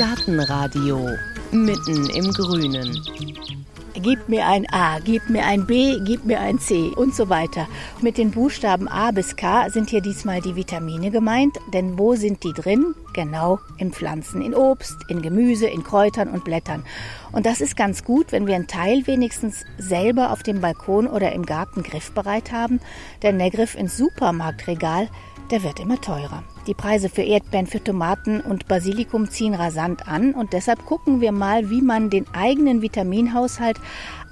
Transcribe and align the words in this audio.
Gartenradio 0.00 1.10
mitten 1.52 2.08
im 2.08 2.32
Grünen. 2.32 2.98
Gib 3.92 4.30
mir 4.30 4.46
ein 4.46 4.64
A, 4.72 4.98
gib 4.98 5.28
mir 5.28 5.44
ein 5.44 5.66
B, 5.66 5.98
gib 6.06 6.24
mir 6.24 6.40
ein 6.40 6.58
C 6.58 6.90
und 6.96 7.14
so 7.14 7.28
weiter. 7.28 7.68
Mit 8.00 8.16
den 8.16 8.30
Buchstaben 8.30 8.88
A 8.88 9.10
bis 9.10 9.36
K 9.36 9.68
sind 9.68 9.90
hier 9.90 10.00
diesmal 10.00 10.40
die 10.40 10.56
Vitamine 10.56 11.10
gemeint, 11.10 11.58
denn 11.74 11.98
wo 11.98 12.14
sind 12.14 12.42
die 12.44 12.54
drin? 12.54 12.94
Genau 13.12 13.58
in 13.76 13.92
Pflanzen, 13.92 14.40
in 14.40 14.54
Obst, 14.54 14.96
in 15.08 15.20
Gemüse, 15.20 15.66
in 15.66 15.84
Kräutern 15.84 16.30
und 16.30 16.44
Blättern. 16.44 16.82
Und 17.32 17.44
das 17.44 17.60
ist 17.60 17.76
ganz 17.76 18.02
gut, 18.02 18.32
wenn 18.32 18.46
wir 18.46 18.54
einen 18.54 18.68
Teil 18.68 19.06
wenigstens 19.06 19.66
selber 19.76 20.32
auf 20.32 20.42
dem 20.42 20.62
Balkon 20.62 21.08
oder 21.08 21.32
im 21.32 21.44
Garten 21.44 21.82
griffbereit 21.82 22.52
haben, 22.52 22.80
denn 23.22 23.38
der 23.38 23.50
Griff 23.50 23.74
ins 23.74 23.98
Supermarktregal, 23.98 25.10
der 25.50 25.62
wird 25.62 25.80
immer 25.80 26.00
teurer. 26.00 26.42
Die 26.66 26.74
Preise 26.74 27.08
für 27.08 27.22
Erdbeeren, 27.22 27.66
für 27.66 27.82
Tomaten 27.82 28.40
und 28.40 28.68
Basilikum 28.68 29.30
ziehen 29.30 29.54
rasant 29.54 30.06
an 30.06 30.32
und 30.34 30.52
deshalb 30.52 30.86
gucken 30.86 31.20
wir 31.20 31.32
mal, 31.32 31.70
wie 31.70 31.82
man 31.82 32.10
den 32.10 32.26
eigenen 32.32 32.82
Vitaminhaushalt 32.82 33.80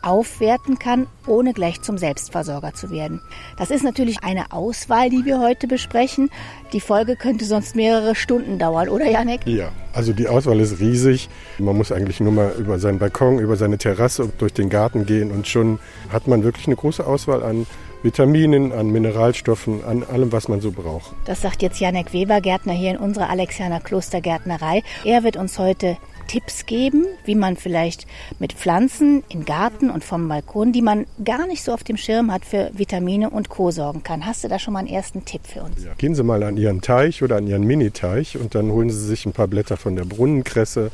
aufwerten 0.03 0.79
kann, 0.79 1.07
ohne 1.27 1.53
gleich 1.53 1.83
zum 1.83 1.99
Selbstversorger 1.99 2.73
zu 2.75 2.91
werden. 2.91 3.21
Das 3.57 3.71
ist 3.71 3.83
natürlich 3.83 4.23
eine 4.23 4.53
Auswahl, 4.53 5.11
die 5.11 5.25
wir 5.25 5.41
heute 5.41 5.67
besprechen. 5.67 6.31
Die 6.73 6.81
Folge 6.81 7.17
könnte 7.17 7.45
sonst 7.45 7.75
mehrere 7.75 8.15
Stunden 8.15 8.59
dauern, 8.59 8.89
oder 8.89 9.11
Janek? 9.11 9.41
Ja, 9.47 9.71
also 9.93 10.13
die 10.13 10.29
Auswahl 10.29 10.61
ist 10.61 10.79
riesig. 10.79 11.29
Man 11.59 11.77
muss 11.77 11.91
eigentlich 11.91 12.21
nur 12.21 12.33
mal 12.33 12.53
über 12.59 12.79
seinen 12.79 12.99
Balkon, 12.99 13.41
über 13.41 13.57
seine 13.57 13.79
Terrasse 13.79 14.31
durch 14.39 14.53
den 14.53 14.69
Garten 14.69 15.05
gehen 15.05 15.33
und 15.33 15.49
schon 15.49 15.81
hat 16.13 16.29
man 16.29 16.45
wirklich 16.45 16.67
eine 16.67 16.77
große 16.77 17.05
Auswahl 17.05 17.43
an 17.43 17.67
Vitaminen, 18.03 18.73
an 18.73 18.91
Mineralstoffen, 18.91 19.85
an 19.85 20.05
allem, 20.05 20.31
was 20.31 20.49
man 20.49 20.61
so 20.61 20.71
braucht. 20.71 21.15
Das 21.25 21.43
sagt 21.43 21.63
jetzt 21.63 21.81
Janek 21.81 22.13
Weber, 22.13 22.41
Gärtner 22.41 22.73
hier 22.73 22.93
in 22.93 22.97
unserer 22.97 23.29
Alexianer 23.29 23.81
Klostergärtnerei. 23.81 24.83
Er 25.05 25.25
wird 25.25 25.37
uns 25.37 25.59
heute 25.59 25.97
Tipps 26.29 26.67
geben, 26.67 27.07
wie 27.25 27.35
man 27.35 27.57
vielleicht 27.57 28.07
mit 28.39 28.53
Pflanzen 28.53 29.25
im 29.31 29.45
Garten 29.45 29.91
und 29.91 30.05
vom 30.05 30.29
Balkon, 30.29 30.73
die 30.73 30.83
man 30.83 31.07
gar 31.25 31.47
nicht 31.47 31.65
so 31.65 31.73
auf 31.73 31.83
dem 31.83 31.97
Schirm 31.97 32.31
hat, 32.31 32.45
für 32.45 32.71
Vitamine 32.75 33.31
und 33.31 33.49
Co. 33.49 33.71
sorgen 33.71 34.03
kann. 34.03 34.27
Hast 34.27 34.45
du 34.45 34.49
da 34.49 34.59
schon 34.59 34.75
mal 34.75 34.81
einen 34.81 34.89
ersten 34.89 35.25
Tipp 35.25 35.41
für 35.45 35.62
uns? 35.62 35.83
Ja. 35.83 35.95
Gehen 35.95 36.15
Sie 36.15 36.22
mal 36.22 36.43
an 36.43 36.56
Ihren 36.56 36.83
Teich 36.83 37.22
oder 37.22 37.37
an 37.37 37.47
Ihren 37.47 37.65
Miniteich 37.65 38.39
und 38.39 38.55
dann 38.55 38.71
holen 38.71 38.91
Sie 38.91 39.05
sich 39.05 39.27
ein 39.27 39.33
paar 39.33 39.49
Blätter 39.49 39.77
von 39.77 39.97
der 39.97 40.05
Brunnenkresse 40.05 40.91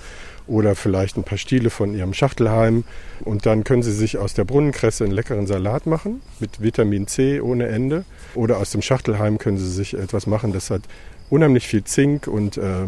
oder 0.46 0.74
vielleicht 0.74 1.16
ein 1.16 1.24
paar 1.24 1.38
Stiele 1.38 1.70
von 1.70 1.94
Ihrem 1.94 2.14
Schachtelhalm. 2.14 2.84
Und 3.24 3.46
dann 3.46 3.64
können 3.64 3.82
Sie 3.82 3.92
sich 3.92 4.18
aus 4.18 4.34
der 4.34 4.44
Brunnenkresse 4.44 5.04
einen 5.04 5.12
leckeren 5.12 5.46
Salat 5.46 5.86
machen 5.86 6.20
mit 6.40 6.60
Vitamin 6.60 7.06
C 7.06 7.40
ohne 7.40 7.68
Ende. 7.68 8.04
Oder 8.34 8.58
aus 8.58 8.70
dem 8.70 8.82
Schachtelhalm 8.82 9.38
können 9.38 9.58
Sie 9.58 9.70
sich 9.70 9.94
etwas 9.94 10.26
machen, 10.26 10.52
das 10.52 10.70
hat 10.70 10.82
unheimlich 11.30 11.66
viel 11.66 11.84
Zink 11.84 12.26
und 12.26 12.58
äh, 12.58 12.86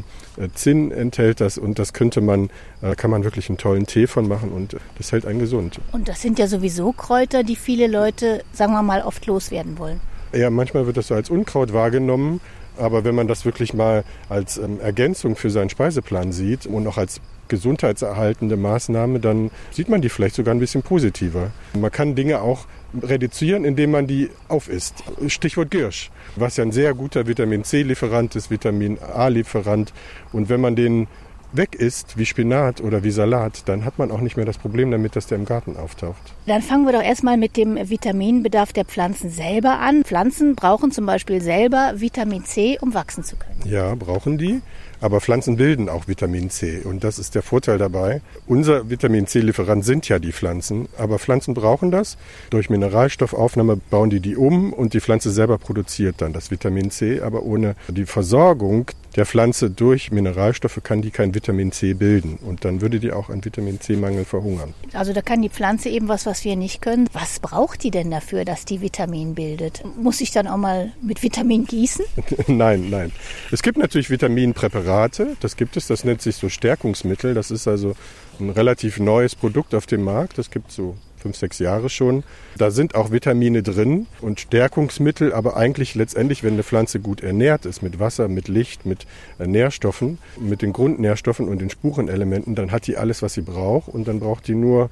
Zinn 0.55 0.93
enthält 0.93 1.41
das 1.41 1.59
und 1.59 1.79
das 1.79 1.93
könnte 1.93 2.21
man, 2.21 2.51
äh, 2.83 2.95
kann 2.95 3.11
man 3.11 3.25
wirklich 3.25 3.49
einen 3.49 3.59
tollen 3.59 3.87
Tee 3.87 4.07
von 4.07 4.29
machen 4.29 4.53
und 4.53 4.77
das 4.99 5.13
hält 5.13 5.27
einen 5.27 5.39
gesund. 5.39 5.81
Und 5.93 6.09
das 6.09 6.21
sind 6.21 6.39
ja 6.39 6.47
sowieso 6.47 6.93
Kräuter, 6.93 7.43
die 7.43 7.57
viele 7.57 7.87
Leute, 7.87 8.45
sagen 8.53 8.73
wir 8.73 8.83
mal, 8.83 9.03
oft 9.03 9.27
loswerden 9.27 9.79
wollen. 9.79 10.01
Ja, 10.33 10.51
manchmal 10.51 10.87
wird 10.87 10.97
das 10.97 11.09
so 11.09 11.15
als 11.15 11.31
Unkraut 11.31 11.73
wahrgenommen, 11.73 12.41
aber 12.77 13.05
wenn 13.05 13.15
man 13.15 13.27
das 13.27 13.45
wirklich 13.45 13.73
mal 13.73 14.05
als 14.29 14.59
ähm, 14.59 14.81
Ergänzung 14.81 15.35
für 15.35 15.51
seinen 15.51 15.71
Speiseplan 15.71 16.33
sieht 16.33 16.67
und 16.67 16.87
auch 16.87 16.99
als 16.99 17.21
gesundheitserhaltende 17.49 18.57
Maßnahme, 18.57 19.21
dann 19.21 19.51
sieht 19.71 19.89
man 19.89 20.01
die 20.01 20.09
vielleicht 20.09 20.35
sogar 20.35 20.55
ein 20.55 20.61
bisschen 20.61 20.83
positiver. 20.83 21.51
Man 21.75 21.91
kann 21.91 22.15
Dinge 22.15 22.41
auch 22.41 22.67
reduzieren, 23.03 23.65
indem 23.65 23.91
man 23.91 24.07
die 24.07 24.31
aufisst. 24.49 25.05
Stichwort 25.27 25.71
Girsch, 25.71 26.11
was 26.37 26.57
ja 26.57 26.65
ein 26.65 26.73
sehr 26.73 26.95
guter 26.95 27.27
Vitamin 27.27 27.65
C-Lieferant 27.65 28.37
ist, 28.37 28.51
Vitamin 28.51 28.99
A-Lieferant. 29.01 29.93
Und 30.33 30.49
wenn 30.49 30.61
man 30.61 30.77
den 30.77 31.09
weg 31.53 31.75
ist, 31.75 32.19
wie 32.19 32.27
Spinat 32.27 32.81
oder 32.81 33.05
wie 33.05 33.11
Salat, 33.11 33.63
dann 33.67 33.85
hat 33.85 33.99
man 33.99 34.11
auch 34.11 34.21
nicht 34.21 34.37
mehr 34.37 34.47
das 34.47 34.59
Problem 34.59 34.91
damit, 34.91 35.17
dass 35.17 35.27
der 35.27 35.39
im 35.39 35.45
Garten 35.45 35.77
auftaucht. 35.77 36.21
Dann 36.47 36.63
fangen 36.63 36.85
wir 36.85 36.93
doch 36.93 37.03
erstmal 37.03 37.37
mit 37.37 37.57
dem 37.57 37.77
Vitaminbedarf 37.77 38.73
der 38.73 38.85
Pflanzen 38.85 39.31
selber 39.31 39.79
an. 39.79 40.05
Pflanzen 40.05 40.55
brauchen 40.55 40.91
zum 40.91 41.07
Beispiel 41.07 41.41
selber 41.41 41.95
Vitamin 41.97 42.45
C, 42.45 42.79
um 42.81 42.95
wachsen 42.95 43.25
zu 43.25 43.37
können. 43.37 43.61
Ja, 43.65 43.95
brauchen 43.95 44.39
die. 44.39 44.61
Aber 45.01 45.21
Pflanzen 45.21 45.57
bilden 45.57 45.89
auch 45.89 46.09
Vitamin 46.09 46.51
C 46.51 46.81
und 46.83 47.05
das 47.05 47.19
ist 47.19 47.35
der 47.35 47.43
Vorteil 47.43 47.79
dabei. 47.79 48.23
Unser 48.47 48.89
Vitamin 48.89 49.27
C-Lieferant 49.27 49.85
sind 49.85 50.09
ja 50.09 50.19
die 50.19 50.33
Pflanzen, 50.33 50.89
aber 50.97 51.19
Pflanzen 51.19 51.55
brauchen 51.55 51.91
das. 51.91 52.17
Durch 52.51 52.71
Mineralstoffaufnahme 52.71 53.77
bauen 53.77 54.11
die 54.11 54.21
die 54.21 54.37
um 54.37 54.73
und 54.73 54.95
die 54.95 55.01
Pflanze 55.01 55.31
selber 55.31 55.59
produziert 55.59 56.17
dann 56.19 56.33
das 56.33 56.51
Vitamin 56.51 56.91
C. 56.91 57.21
Aber 57.21 57.43
ohne 57.43 57.77
die 57.89 58.07
Versorgung 58.07 58.91
der 59.17 59.27
Pflanze 59.27 59.71
durch 59.71 60.11
Mineralstoffe 60.11 60.81
kann 60.83 61.03
die 61.03 61.11
kein 61.11 61.35
Vitamin 61.35 61.73
C 61.73 61.95
bilden 61.95 62.39
und 62.41 62.65
dann 62.65 62.81
würde 62.81 63.01
die 63.01 63.13
auch 63.13 63.31
an 63.31 63.45
Vitamin 63.45 63.81
C-Mangel 63.81 64.25
verhungern. 64.25 64.75
Also 64.93 65.13
da 65.13 65.23
kann 65.23 65.43
die 65.43 65.51
Pflanze 65.51 65.89
eben 65.89 66.09
was, 66.09 66.27
was 66.27 66.45
wir 66.45 66.57
nicht 66.57 66.83
können. 66.83 67.09
Was 67.13 67.41
braucht 67.41 67.83
die 67.83 67.91
denn 67.91 68.11
dafür, 68.11 68.45
dass 68.45 68.65
die 68.65 68.81
Vitamin 68.81 69.35
bildet? 69.35 69.83
Muss 69.97 70.21
ich 70.21 70.31
dann 70.31 70.47
auch 70.47 70.57
mal 70.57 70.93
mit 71.03 71.23
Vitamin 71.23 71.65
gießen? 71.65 72.05
nein, 72.47 72.91
nein. 72.91 73.13
Es 73.51 73.63
gibt 73.63 73.79
natürlich 73.79 74.11
Vitaminpräparate 74.11 74.77
Präparate. 74.77 75.37
Das 75.41 75.57
gibt 75.57 75.77
es, 75.77 75.87
das 75.87 76.05
nennt 76.05 76.23
sich 76.23 76.37
so 76.37 76.49
Stärkungsmittel. 76.49 77.35
Das 77.35 77.51
ist 77.51 77.67
also 77.67 77.95
ein 78.39 78.51
relativ 78.51 78.99
neues 78.99 79.35
Produkt 79.35 79.75
auf 79.75 79.87
dem 79.87 80.03
Markt. 80.03 80.39
Das 80.39 80.51
gibt 80.51 80.71
so 80.71 80.97
fünf, 81.27 81.37
sechs 81.37 81.59
Jahre 81.59 81.89
schon. 81.89 82.23
Da 82.57 82.71
sind 82.71 82.95
auch 82.95 83.11
Vitamine 83.11 83.65
drin 83.65 84.07
und 84.21 84.39
Stärkungsmittel, 84.39 85.33
aber 85.33 85.57
eigentlich 85.57 85.97
letztendlich, 85.97 86.45
wenn 86.45 86.53
eine 86.53 86.63
Pflanze 86.63 87.01
gut 87.01 87.21
ernährt 87.21 87.67
ist, 87.67 87.83
mit 87.83 87.99
Wasser, 87.99 88.29
mit 88.29 88.47
Licht, 88.47 88.87
mit 88.87 89.07
äh, 89.41 89.47
Nährstoffen, 89.47 90.19
mit 90.39 90.63
den 90.63 90.73
Grundnährstoffen 90.73 91.49
und 91.49 91.61
den 91.61 91.69
Spurenelementen, 91.71 92.55
dann 92.55 92.71
hat 92.71 92.87
die 92.87 92.97
alles, 92.97 93.23
was 93.23 93.35
sie 93.35 93.43
braucht 93.43 93.89
und 93.89 94.07
dann 94.07 94.21
braucht 94.21 94.47
die 94.47 94.55
nur 94.55 94.89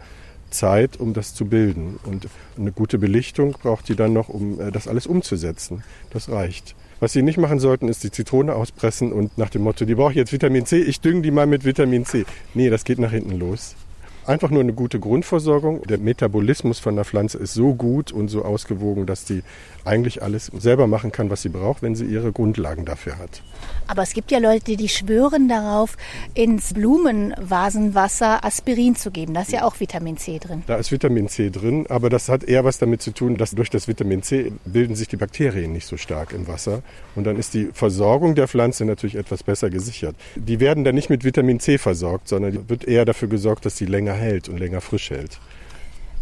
Zeit, 0.50 0.98
um 0.98 1.14
das 1.14 1.34
zu 1.34 1.46
bilden. 1.46 2.00
Und 2.04 2.28
eine 2.58 2.72
gute 2.72 2.98
Belichtung 2.98 3.52
braucht 3.62 3.88
die 3.88 3.94
dann 3.94 4.12
noch, 4.12 4.28
um 4.28 4.60
äh, 4.60 4.72
das 4.72 4.88
alles 4.88 5.06
umzusetzen. 5.06 5.84
Das 6.10 6.28
reicht. 6.28 6.74
Was 6.98 7.12
Sie 7.12 7.22
nicht 7.22 7.38
machen 7.38 7.60
sollten, 7.60 7.88
ist 7.88 8.02
die 8.02 8.10
Zitrone 8.10 8.54
auspressen 8.54 9.12
und 9.12 9.38
nach 9.38 9.50
dem 9.50 9.62
Motto, 9.62 9.84
die 9.84 9.94
brauche 9.94 10.14
jetzt 10.14 10.32
Vitamin 10.32 10.66
C, 10.66 10.78
ich 10.78 11.00
dünge 11.00 11.22
die 11.22 11.30
mal 11.30 11.46
mit 11.46 11.64
Vitamin 11.64 12.04
C. 12.04 12.24
Nee, 12.54 12.70
das 12.70 12.84
geht 12.84 12.98
nach 12.98 13.10
hinten 13.10 13.38
los. 13.38 13.76
Einfach 14.26 14.48
nur 14.50 14.60
eine 14.60 14.72
gute 14.72 15.00
Grundversorgung. 15.00 15.82
Der 15.82 15.98
Metabolismus 15.98 16.78
von 16.78 16.96
der 16.96 17.04
Pflanze 17.04 17.36
ist 17.36 17.52
so 17.52 17.74
gut 17.74 18.10
und 18.10 18.28
so 18.28 18.42
ausgewogen, 18.42 19.04
dass 19.04 19.26
die 19.26 19.42
eigentlich 19.84 20.22
alles 20.22 20.50
selber 20.58 20.86
machen 20.86 21.12
kann, 21.12 21.28
was 21.28 21.42
sie 21.42 21.50
braucht, 21.50 21.82
wenn 21.82 21.94
sie 21.94 22.06
ihre 22.06 22.32
Grundlagen 22.32 22.86
dafür 22.86 23.18
hat. 23.18 23.42
Aber 23.86 24.02
es 24.02 24.14
gibt 24.14 24.30
ja 24.30 24.38
Leute, 24.38 24.76
die 24.76 24.88
schwören 24.88 25.48
darauf, 25.48 25.98
ins 26.32 26.72
Blumenvasenwasser 26.72 28.44
Aspirin 28.44 28.96
zu 28.96 29.10
geben. 29.10 29.34
Da 29.34 29.42
ist 29.42 29.52
ja 29.52 29.64
auch 29.64 29.78
Vitamin 29.78 30.16
C 30.16 30.38
drin. 30.38 30.62
Da 30.66 30.76
ist 30.76 30.90
Vitamin 30.90 31.28
C 31.28 31.50
drin, 31.50 31.86
aber 31.90 32.08
das 32.08 32.30
hat 32.30 32.44
eher 32.44 32.64
was 32.64 32.78
damit 32.78 33.02
zu 33.02 33.10
tun, 33.10 33.36
dass 33.36 33.50
durch 33.50 33.68
das 33.68 33.88
Vitamin 33.88 34.22
C 34.22 34.52
bilden 34.64 34.96
sich 34.96 35.08
die 35.08 35.16
Bakterien 35.16 35.72
nicht 35.74 35.86
so 35.86 35.98
stark 35.98 36.32
im 36.32 36.48
Wasser. 36.48 36.82
Und 37.14 37.24
dann 37.24 37.36
ist 37.36 37.52
die 37.52 37.68
Versorgung 37.74 38.34
der 38.34 38.48
Pflanze 38.48 38.86
natürlich 38.86 39.16
etwas 39.16 39.42
besser 39.42 39.68
gesichert. 39.68 40.16
Die 40.34 40.60
werden 40.60 40.84
dann 40.84 40.94
nicht 40.94 41.10
mit 41.10 41.24
Vitamin 41.24 41.60
C 41.60 41.76
versorgt, 41.76 42.28
sondern 42.28 42.70
wird 42.70 42.88
eher 42.88 43.04
dafür 43.04 43.28
gesorgt, 43.28 43.66
dass 43.66 43.76
sie 43.76 43.86
länger 43.86 44.13
hält 44.14 44.48
und 44.48 44.58
länger 44.58 44.80
frisch 44.80 45.10
hält. 45.10 45.40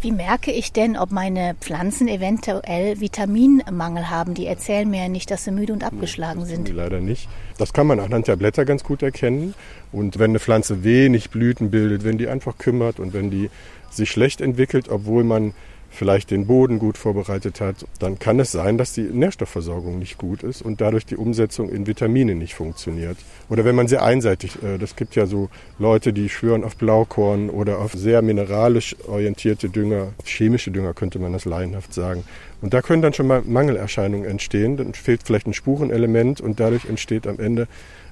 Wie 0.03 0.11
merke 0.11 0.51
ich 0.51 0.73
denn, 0.73 0.97
ob 0.97 1.13
meine 1.13 1.55
Pflanzen 1.61 2.09
eventuell 2.09 2.99
Vitaminmangel 2.99 4.11
haben? 4.11 4.35
Die 4.35 4.47
erzählen 4.47 4.91
mir 4.91 5.03
ja 5.03 5.09
nicht, 5.09 5.31
dass 5.31 5.45
sie 5.45 5.53
müde 5.53 5.73
und 5.73 5.85
abgeschlagen 5.85 6.45
sind. 6.45 6.65
Nee, 6.69 6.75
leider 6.75 6.99
nicht. 6.99 7.29
Das 7.57 7.73
kann 7.73 7.87
man 7.87 8.01
anhand 8.01 8.27
der 8.27 8.35
Blätter 8.35 8.65
ganz 8.65 8.83
gut 8.83 9.03
erkennen. 9.03 9.55
Und 9.93 10.19
wenn 10.19 10.33
eine 10.33 10.41
Pflanze 10.41 10.83
wenig 10.83 11.31
Blüten 11.31 11.71
bildet, 11.71 12.03
wenn 12.03 12.19
die 12.19 12.27
einfach 12.27 12.59
kümmert 12.59 12.99
und 12.99 13.13
wenn 13.13 13.31
die 13.31 13.49
sich 13.91 14.11
schlecht 14.11 14.41
entwickelt, 14.41 14.89
obwohl 14.89 15.23
man 15.23 15.55
vielleicht 15.93 16.31
den 16.31 16.47
Boden 16.47 16.79
gut 16.79 16.99
vorbereitet 16.99 17.61
hat, 17.61 17.87
dann 17.99 18.19
kann 18.19 18.41
es 18.41 18.51
sein, 18.51 18.79
dass 18.79 18.93
die 18.93 19.03
Nährstoffversorgung 19.03 19.99
nicht 19.99 20.19
gut 20.19 20.43
ist 20.43 20.63
und 20.63 20.81
dadurch 20.81 21.07
die 21.07 21.17
Umsetzung 21.17 21.69
in 21.69 21.87
Vitamine 21.87 22.35
nicht 22.35 22.55
funktioniert. 22.55 23.19
Oder 23.49 23.65
wenn 23.65 23.77
man 23.77 23.89
sehr 23.89 24.03
einseitig, 24.03 24.63
äh, 24.63 24.79
das 24.79 24.97
gibt 24.97 25.15
ja 25.15 25.27
so 25.27 25.51
Leute, 25.79 26.13
die 26.13 26.29
schwören 26.29 26.65
auf 26.65 26.77
Blaukorn 26.77 27.51
oder 27.51 27.79
auf 27.79 27.93
sehr 27.93 28.23
mineralisch 28.23 28.97
orientierte 29.07 29.69
Dünger, 29.69 30.09
chemische 30.25 30.71
Dünger 30.71 30.95
könnte 30.95 31.19
man 31.19 31.33
das 31.33 31.45
laienhaft 31.45 31.93
sagen. 31.93 32.25
Und 32.63 32.73
da 32.73 32.81
können 32.81 33.03
dann 33.03 33.13
schon 33.13 33.27
mal 33.27 33.43
Mangelerscheinungen 33.45 34.29
entstehen, 34.29 34.77
dann 34.77 34.95
fehlt 34.95 35.23
vielleicht 35.25 35.47
ein 35.47 35.53
Spurenelement 35.53 36.41
und 36.41 36.59
dadurch 36.59 36.87
entsteht 36.87 37.27
am 37.27 37.39
Ende 37.39 37.69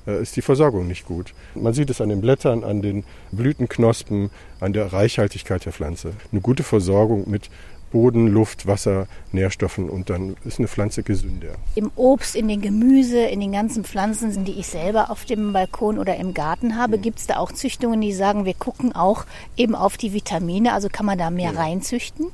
ist 0.07 0.37
die 0.37 0.43
Versorgung 0.43 0.87
nicht 0.87 1.07
gut. 1.07 1.35
Man 1.55 1.75
sieht 1.75 1.91
es 1.91 2.01
an 2.01 2.09
den 2.09 2.21
Blättern, 2.21 2.65
an 2.65 2.83
den 2.83 3.05
Blütenknospen, 3.33 4.31
an 4.61 4.73
der 4.73 4.93
Reichhaltigkeit 4.93 5.65
der 5.65 5.73
Pflanze. 5.73 6.13
Eine 6.33 6.41
gute 6.41 6.63
Versorgung 6.63 7.29
mit 7.29 7.51
Boden, 7.91 8.29
Luft, 8.29 8.67
Wasser, 8.67 9.07
Nährstoffen 9.33 9.91
und 9.91 10.11
dann 10.11 10.37
ist 10.45 10.59
eine 10.59 10.69
Pflanze 10.69 11.03
gesünder. 11.03 11.55
Im 11.75 11.91
Obst, 11.97 12.37
in 12.37 12.49
den 12.49 12.61
Gemüse, 12.61 13.21
in 13.21 13.41
den 13.41 13.53
ganzen 13.53 13.85
Pflanzen, 13.85 14.45
die 14.45 14.53
ich 14.53 14.69
selber 14.69 15.11
auf 15.11 15.25
dem 15.25 15.53
Balkon 15.53 15.99
oder 15.99 16.17
im 16.17 16.33
Garten 16.33 16.77
habe, 16.77 16.99
mhm. 16.99 17.03
gibt 17.03 17.19
es 17.19 17.27
da 17.27 17.39
auch 17.39 17.53
Züchtungen, 17.53 18.01
die 18.01 18.13
sagen, 18.13 18.45
wir 18.45 18.55
gucken 18.55 18.95
auch 18.95 19.25
eben 19.57 19.75
auf 19.75 19.97
die 19.97 20.13
Vitamine, 20.13 20.73
also 20.73 20.89
kann 20.91 21.07
man 21.07 21.19
da 21.19 21.31
mehr 21.31 21.53
ja. 21.53 21.61
reinzüchten? 21.61 22.27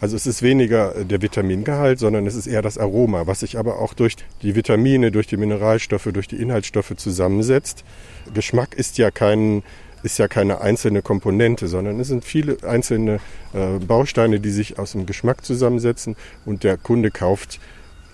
Also 0.00 0.16
es 0.16 0.26
ist 0.26 0.42
weniger 0.42 1.04
der 1.04 1.22
Vitamingehalt, 1.22 1.98
sondern 1.98 2.26
es 2.26 2.34
ist 2.34 2.46
eher 2.46 2.62
das 2.62 2.78
Aroma, 2.78 3.26
was 3.26 3.40
sich 3.40 3.58
aber 3.58 3.78
auch 3.78 3.94
durch 3.94 4.16
die 4.42 4.54
Vitamine, 4.54 5.10
durch 5.10 5.26
die 5.26 5.36
Mineralstoffe, 5.36 6.08
durch 6.12 6.28
die 6.28 6.36
Inhaltsstoffe 6.36 6.94
zusammensetzt. 6.96 7.84
Geschmack 8.34 8.74
ist 8.74 8.98
ja 8.98 9.10
kein 9.10 9.62
ist 10.02 10.18
ja 10.18 10.28
keine 10.28 10.60
einzelne 10.60 11.00
Komponente, 11.00 11.66
sondern 11.66 11.98
es 11.98 12.08
sind 12.08 12.26
viele 12.26 12.58
einzelne 12.62 13.20
äh, 13.54 13.78
Bausteine, 13.78 14.38
die 14.38 14.50
sich 14.50 14.78
aus 14.78 14.92
dem 14.92 15.06
Geschmack 15.06 15.42
zusammensetzen 15.46 16.14
und 16.44 16.62
der 16.62 16.76
Kunde 16.76 17.10
kauft 17.10 17.58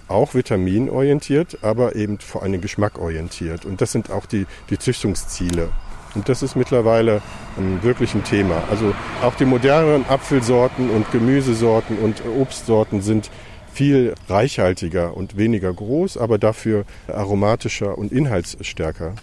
auch 0.06 0.34
vitaminorientiert, 0.34 1.58
aber 1.62 1.96
eben 1.96 2.18
vor 2.18 2.44
allem 2.44 2.60
geschmackorientiert. 2.60 3.64
Und 3.64 3.80
das 3.80 3.90
sind 3.90 4.10
auch 4.10 4.26
die, 4.26 4.46
die 4.70 4.78
Züchtungsziele. 4.78 5.70
Und 6.14 6.28
das 6.28 6.42
ist 6.42 6.56
mittlerweile 6.56 7.22
ein 7.56 7.82
wirklich 7.82 8.14
ein 8.14 8.24
Thema. 8.24 8.62
Also 8.70 8.94
auch 9.22 9.34
die 9.34 9.44
moderneren 9.44 10.04
Apfelsorten 10.08 10.90
und 10.90 11.10
Gemüsesorten 11.12 11.98
und 11.98 12.22
Obstsorten 12.38 13.00
sind 13.00 13.30
viel 13.72 14.14
reichhaltiger 14.28 15.16
und 15.16 15.36
weniger 15.36 15.72
groß, 15.72 16.16
aber 16.16 16.38
dafür 16.38 16.84
aromatischer 17.06 17.96
und 17.96 18.12
inhaltsstärker. 18.12 19.14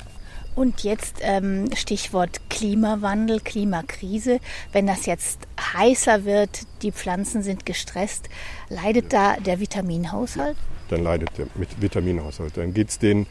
Und 0.55 0.83
jetzt 0.83 1.17
ähm, 1.21 1.69
Stichwort 1.75 2.41
Klimawandel, 2.49 3.41
Klimakrise. 3.41 4.39
Wenn 4.71 4.87
das 4.87 5.05
jetzt 5.05 5.41
heißer 5.61 6.25
wird, 6.25 6.61
die 6.81 6.91
Pflanzen 6.91 7.43
sind 7.43 7.67
gestresst, 7.67 8.27
leidet 8.67 9.13
da 9.13 9.35
der 9.35 9.59
Vitaminhaushalt? 9.59 10.57
Dann 10.89 11.03
leidet 11.03 11.29
der 11.37 11.45
Vitaminhaushalt. 11.79 12.57
Dann 12.57 12.73
geht 12.73 12.89
es 12.89 12.97
denen, 12.97 13.27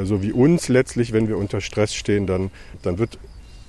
also 0.00 0.22
wie 0.22 0.32
uns 0.32 0.68
letztlich, 0.68 1.12
wenn 1.12 1.28
wir 1.28 1.36
unter 1.36 1.60
Stress 1.60 1.94
stehen, 1.94 2.26
dann, 2.26 2.50
dann 2.80 2.96
wird 2.96 3.18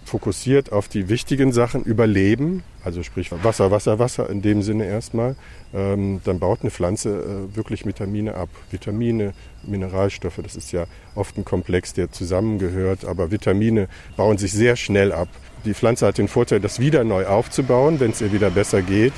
fokussiert 0.05 0.71
auf 0.71 0.87
die 0.87 1.09
wichtigen 1.09 1.51
Sachen, 1.51 1.83
Überleben, 1.83 2.63
also 2.85 3.03
sprich 3.03 3.31
Wasser, 3.43 3.69
Wasser, 3.69 3.99
Wasser 3.99 4.29
in 4.29 4.41
dem 4.41 4.61
Sinne 4.61 4.85
erstmal, 4.85 5.35
ähm, 5.73 6.21
dann 6.23 6.39
baut 6.39 6.61
eine 6.61 6.71
Pflanze 6.71 7.09
äh, 7.09 7.55
wirklich 7.55 7.85
Vitamine 7.85 8.35
ab. 8.35 8.47
Vitamine, 8.71 9.33
Mineralstoffe, 9.63 10.39
das 10.41 10.55
ist 10.55 10.71
ja 10.71 10.85
oft 11.15 11.37
ein 11.37 11.43
Komplex, 11.43 11.93
der 11.93 12.13
zusammengehört, 12.13 13.03
aber 13.03 13.29
Vitamine 13.29 13.89
bauen 14.15 14.37
sich 14.37 14.53
sehr 14.53 14.77
schnell 14.77 15.11
ab. 15.11 15.27
Die 15.65 15.73
Pflanze 15.73 16.07
hat 16.07 16.17
den 16.17 16.29
Vorteil, 16.29 16.61
das 16.61 16.79
wieder 16.79 17.03
neu 17.03 17.25
aufzubauen, 17.25 17.99
wenn 17.99 18.11
es 18.11 18.21
ihr 18.21 18.31
wieder 18.31 18.51
besser 18.51 18.81
geht. 18.81 19.13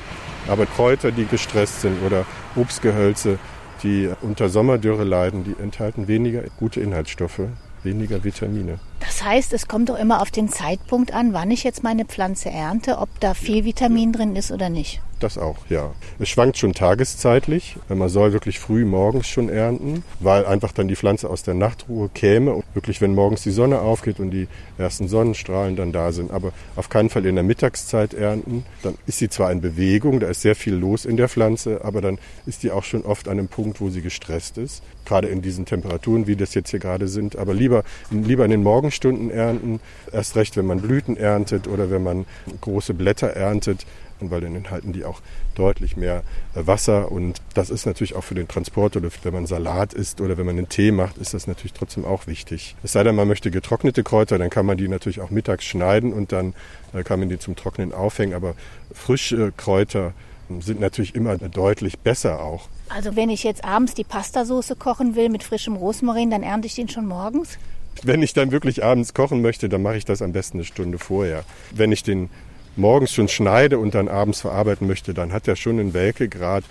Aber 0.48 0.66
Kräuter, 0.66 1.12
die 1.12 1.26
gestresst 1.26 1.82
sind 1.82 2.04
oder 2.04 2.26
Obstgehölze, 2.56 3.38
die 3.84 4.10
unter 4.22 4.50
Sommerdürre 4.50 5.04
leiden, 5.04 5.44
die 5.44 5.56
enthalten 5.62 6.08
weniger 6.08 6.44
gute 6.58 6.80
Inhaltsstoffe 6.82 7.42
weniger 7.84 8.24
Vitamine. 8.24 8.80
Das 9.06 9.22
heißt, 9.22 9.52
es 9.52 9.68
kommt 9.68 9.90
doch 9.90 10.00
immer 10.00 10.22
auf 10.22 10.32
den 10.32 10.48
Zeitpunkt 10.48 11.14
an, 11.14 11.34
wann 11.34 11.52
ich 11.52 11.66
jetzt 11.66 11.84
meine 11.84 12.06
Pflanze 12.06 12.50
ernte, 12.50 13.00
ob 13.00 13.10
da 13.20 13.34
viel 13.34 13.66
Vitamin 13.66 14.14
drin 14.14 14.38
ist 14.38 14.50
oder 14.50 14.70
nicht. 14.70 15.02
Das 15.24 15.38
auch, 15.38 15.56
ja. 15.70 15.92
Es 16.20 16.28
schwankt 16.28 16.58
schon 16.58 16.74
tageszeitlich. 16.74 17.78
Man 17.88 18.10
soll 18.10 18.34
wirklich 18.34 18.60
früh 18.60 18.84
morgens 18.84 19.28
schon 19.28 19.48
ernten, 19.48 20.04
weil 20.20 20.46
einfach 20.46 20.74
dann 20.74 20.90
die 20.90 20.98
Pflanze 20.98 21.30
aus 21.30 21.44
der 21.44 21.54
Nachtruhe 21.54 22.10
käme 22.10 22.52
und 22.52 22.66
wirklich, 22.74 23.00
wenn 23.00 23.16
morgens 23.16 23.42
die 23.44 23.52
Sonne 23.52 23.80
aufgeht 23.80 24.20
und 24.20 24.32
die 24.32 24.50
ersten 24.78 25.08
Sonnenstrahlen 25.08 25.78
dann 25.78 25.94
da 25.94 26.12
sind. 26.12 26.32
Aber 26.32 26.52
auf 26.76 26.90
keinen 26.90 27.10
Fall 27.10 27.26
in 27.26 27.36
der 27.36 27.44
Mittagszeit 27.46 28.14
ernten. 28.14 28.66
Dann 28.82 28.96
ist 29.08 29.20
sie 29.20 29.30
zwar 29.30 29.50
in 29.54 29.62
Bewegung, 29.62 30.20
da 30.20 30.28
ist 30.28 30.42
sehr 30.42 30.56
viel 30.56 30.74
los 30.74 31.06
in 31.06 31.16
der 31.16 31.30
Pflanze, 31.30 31.86
aber 31.86 32.02
dann 32.02 32.20
ist 32.46 32.64
die 32.64 32.72
auch 32.72 32.84
schon 32.84 33.06
oft 33.06 33.30
an 33.30 33.40
einem 33.40 33.48
Punkt, 33.48 33.80
wo 33.80 33.90
sie 33.90 34.02
gestresst 34.02 34.58
ist. 34.58 34.84
Gerade 35.06 35.30
in 35.30 35.42
diesen 35.42 35.66
Temperaturen, 35.66 36.28
wie 36.28 36.36
das 36.36 36.54
jetzt 36.54 36.72
hier 36.72 36.80
gerade 36.80 37.08
sind. 37.08 37.38
Aber 37.38 37.54
lieber, 37.54 37.86
lieber 38.12 38.44
in 38.44 38.52
den 38.52 38.64
Morgenstunden 38.94 39.32
ernten. 39.32 39.80
Erst 40.12 40.36
recht, 40.36 40.56
wenn 40.56 40.66
man 40.66 40.82
Blüten 40.82 41.18
erntet 41.18 41.68
oder 41.68 41.90
wenn 41.90 42.04
man 42.04 42.26
große 42.62 42.94
Blätter 42.94 43.28
erntet 43.28 43.86
weil 44.26 44.40
dann 44.40 44.56
enthalten 44.56 44.94
die 44.94 45.04
auch 45.04 45.20
deutlich 45.54 45.98
mehr 45.98 46.24
äh, 46.56 46.66
Wasser 46.66 47.12
und 47.12 47.42
das 47.56 47.70
ist 47.70 47.86
natürlich 47.86 48.16
auch 48.16 48.24
für 48.24 48.36
den 48.36 48.48
Transport 48.48 48.96
oder 48.96 49.10
wenn 49.24 49.34
man 49.34 49.48
Salat 49.48 49.94
isst 49.94 50.22
oder 50.22 50.38
wenn 50.38 50.46
man 50.46 50.58
einen 50.58 50.70
Tee 50.70 50.94
macht, 50.94 51.18
ist 51.18 51.34
das 51.34 51.46
natürlich 51.46 51.74
trotzdem 51.74 52.06
auch 52.06 52.26
wichtig. 52.26 52.78
Es 52.84 52.94
sei 52.94 53.04
denn, 53.04 53.16
man 53.16 53.28
möchte 53.28 53.52
getrocknete 53.52 54.02
Kräuter, 54.02 54.38
dann 54.38 54.50
kann 54.50 54.66
man 54.66 54.78
die 54.78 54.88
natürlich 54.88 55.20
auch 55.20 55.30
mittags 55.30 55.66
schneiden 55.66 56.14
und 56.14 56.32
dann 56.32 56.54
äh, 56.94 57.04
kann 57.04 57.20
man 57.20 57.28
die 57.28 57.38
zum 57.38 57.58
Trocknen 57.58 57.92
aufhängen, 57.92 58.34
aber 58.34 58.56
frische 58.94 59.52
Kräuter 59.58 60.14
sind 60.62 60.80
natürlich 60.80 61.16
immer 61.16 61.38
deutlich 61.38 62.00
besser 62.00 62.42
auch. 62.42 62.70
Also 62.88 63.18
wenn 63.18 63.30
ich 63.30 63.44
jetzt 63.44 63.66
abends 63.66 63.94
die 63.94 64.06
Pastasoße 64.06 64.78
kochen 64.78 65.16
will 65.16 65.28
mit 65.28 65.44
frischem 65.44 65.76
Rosmarin, 65.76 66.30
dann 66.30 66.44
ernte 66.44 66.68
ich 66.68 66.76
den 66.76 66.88
schon 66.88 67.08
morgens? 67.08 67.58
Wenn 68.02 68.22
ich 68.22 68.34
dann 68.34 68.52
wirklich 68.52 68.84
abends 68.84 69.14
kochen 69.14 69.42
möchte, 69.42 69.70
dann 69.70 69.82
mache 69.82 69.98
ich 69.98 70.06
das 70.06 70.22
am 70.22 70.34
besten 70.34 70.58
eine 70.58 70.66
Stunde 70.66 70.98
vorher. 70.98 71.44
Wenn 71.72 71.92
ich 71.92 72.04
den 72.04 72.30
morgens 72.76 73.14
schon 73.14 73.28
schneide 73.28 73.78
und 73.78 73.94
dann 73.94 74.08
abends 74.08 74.42
verarbeiten 74.42 74.88
möchte, 74.88 75.14
dann 75.14 75.32
hat 75.32 75.48
er 75.48 75.56
schon 75.56 75.80
einen 75.80 75.94
Welkegrad. 75.94 76.64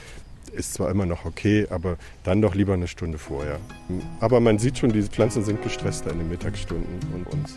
Ist 0.52 0.74
zwar 0.74 0.90
immer 0.90 1.06
noch 1.06 1.24
okay, 1.24 1.66
aber 1.70 1.96
dann 2.24 2.42
doch 2.42 2.54
lieber 2.54 2.74
eine 2.74 2.88
Stunde 2.88 3.16
vorher. 3.16 3.58
Aber 4.20 4.40
man 4.40 4.58
sieht 4.58 4.78
schon, 4.78 4.92
diese 4.92 5.08
Pflanzen 5.08 5.44
sind 5.44 5.62
gestresster 5.62 6.10
in 6.10 6.18
den 6.18 6.28
Mittagsstunden 6.28 6.98
und 7.14 7.26
uns. 7.28 7.56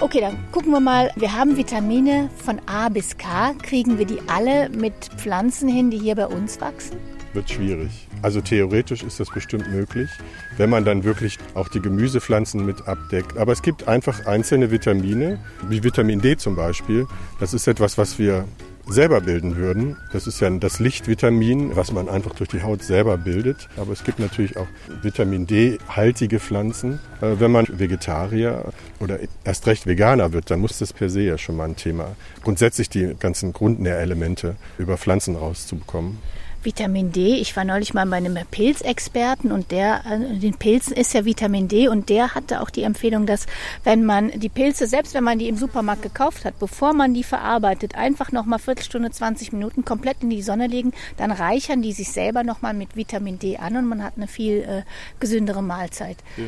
Okay, 0.00 0.20
dann 0.20 0.36
gucken 0.50 0.72
wir 0.72 0.80
mal. 0.80 1.12
Wir 1.14 1.32
haben 1.32 1.56
Vitamine 1.56 2.28
von 2.36 2.60
A 2.66 2.88
bis 2.88 3.16
K. 3.18 3.54
Kriegen 3.62 3.98
wir 3.98 4.04
die 4.04 4.18
alle 4.26 4.68
mit 4.68 4.92
Pflanzen 5.16 5.68
hin, 5.68 5.92
die 5.92 5.98
hier 5.98 6.16
bei 6.16 6.26
uns 6.26 6.60
wachsen? 6.60 7.11
Wird 7.34 7.50
schwierig. 7.50 8.08
Also 8.22 8.40
theoretisch 8.40 9.02
ist 9.02 9.20
das 9.20 9.30
bestimmt 9.30 9.70
möglich, 9.70 10.10
wenn 10.56 10.70
man 10.70 10.84
dann 10.84 11.04
wirklich 11.04 11.38
auch 11.54 11.68
die 11.68 11.80
Gemüsepflanzen 11.80 12.64
mit 12.64 12.88
abdeckt. 12.88 13.36
Aber 13.36 13.52
es 13.52 13.62
gibt 13.62 13.88
einfach 13.88 14.26
einzelne 14.26 14.70
Vitamine, 14.70 15.38
wie 15.68 15.82
Vitamin 15.82 16.20
D 16.20 16.36
zum 16.36 16.56
Beispiel. 16.56 17.06
Das 17.40 17.54
ist 17.54 17.66
etwas, 17.66 17.98
was 17.98 18.18
wir 18.18 18.44
selber 18.86 19.20
bilden 19.20 19.56
würden. 19.56 19.96
Das 20.12 20.26
ist 20.26 20.40
ja 20.40 20.50
das 20.50 20.80
Lichtvitamin, 20.80 21.76
was 21.76 21.92
man 21.92 22.08
einfach 22.08 22.34
durch 22.34 22.50
die 22.50 22.62
Haut 22.62 22.82
selber 22.82 23.16
bildet. 23.16 23.68
Aber 23.76 23.92
es 23.92 24.04
gibt 24.04 24.18
natürlich 24.18 24.56
auch 24.56 24.66
Vitamin 25.02 25.46
D-haltige 25.46 26.40
Pflanzen. 26.40 26.98
Äh, 27.20 27.38
wenn 27.38 27.52
man 27.52 27.66
Vegetarier 27.68 28.72
oder 29.00 29.18
erst 29.44 29.66
recht 29.66 29.86
Veganer 29.86 30.32
wird, 30.32 30.50
dann 30.50 30.60
muss 30.60 30.78
das 30.78 30.92
per 30.92 31.08
se 31.08 31.22
ja 31.22 31.38
schon 31.38 31.56
mal 31.56 31.64
ein 31.64 31.76
Thema. 31.76 32.16
Grundsätzlich 32.42 32.88
die 32.88 33.14
ganzen 33.18 33.52
Grundnährelemente 33.52 34.56
über 34.78 34.96
Pflanzen 34.98 35.36
rauszubekommen. 35.36 36.18
Vitamin 36.64 37.12
D. 37.12 37.36
Ich 37.36 37.56
war 37.56 37.64
neulich 37.64 37.94
mal 37.94 38.06
bei 38.06 38.16
einem 38.16 38.38
Pilzexperten 38.50 39.52
und 39.52 39.70
der, 39.70 40.02
äh, 40.06 40.38
den 40.38 40.54
Pilzen 40.54 40.94
ist 40.94 41.14
ja 41.14 41.24
Vitamin 41.24 41.68
D 41.68 41.88
und 41.88 42.08
der 42.08 42.34
hatte 42.34 42.60
auch 42.60 42.70
die 42.70 42.82
Empfehlung, 42.82 43.26
dass 43.26 43.46
wenn 43.84 44.04
man 44.04 44.30
die 44.38 44.48
Pilze, 44.48 44.86
selbst 44.86 45.14
wenn 45.14 45.24
man 45.24 45.38
die 45.38 45.48
im 45.48 45.56
Supermarkt 45.56 46.02
gekauft 46.02 46.44
hat, 46.44 46.58
bevor 46.58 46.94
man 46.94 47.14
die 47.14 47.24
verarbeitet, 47.24 47.94
einfach 47.94 48.32
nochmal 48.32 48.58
Viertelstunde, 48.58 49.10
20 49.10 49.52
Minuten 49.52 49.84
komplett 49.84 50.22
in 50.22 50.30
die 50.30 50.42
Sonne 50.42 50.66
legen, 50.66 50.92
dann 51.16 51.30
reichern 51.30 51.82
die 51.82 51.92
sich 51.92 52.10
selber 52.12 52.44
nochmal 52.44 52.74
mit 52.74 52.96
Vitamin 52.96 53.38
D 53.38 53.56
an 53.56 53.76
und 53.76 53.86
man 53.86 54.02
hat 54.02 54.14
eine 54.16 54.28
viel 54.28 54.62
äh, 54.62 54.82
gesündere 55.20 55.62
Mahlzeit. 55.62 56.18
Ja. 56.36 56.44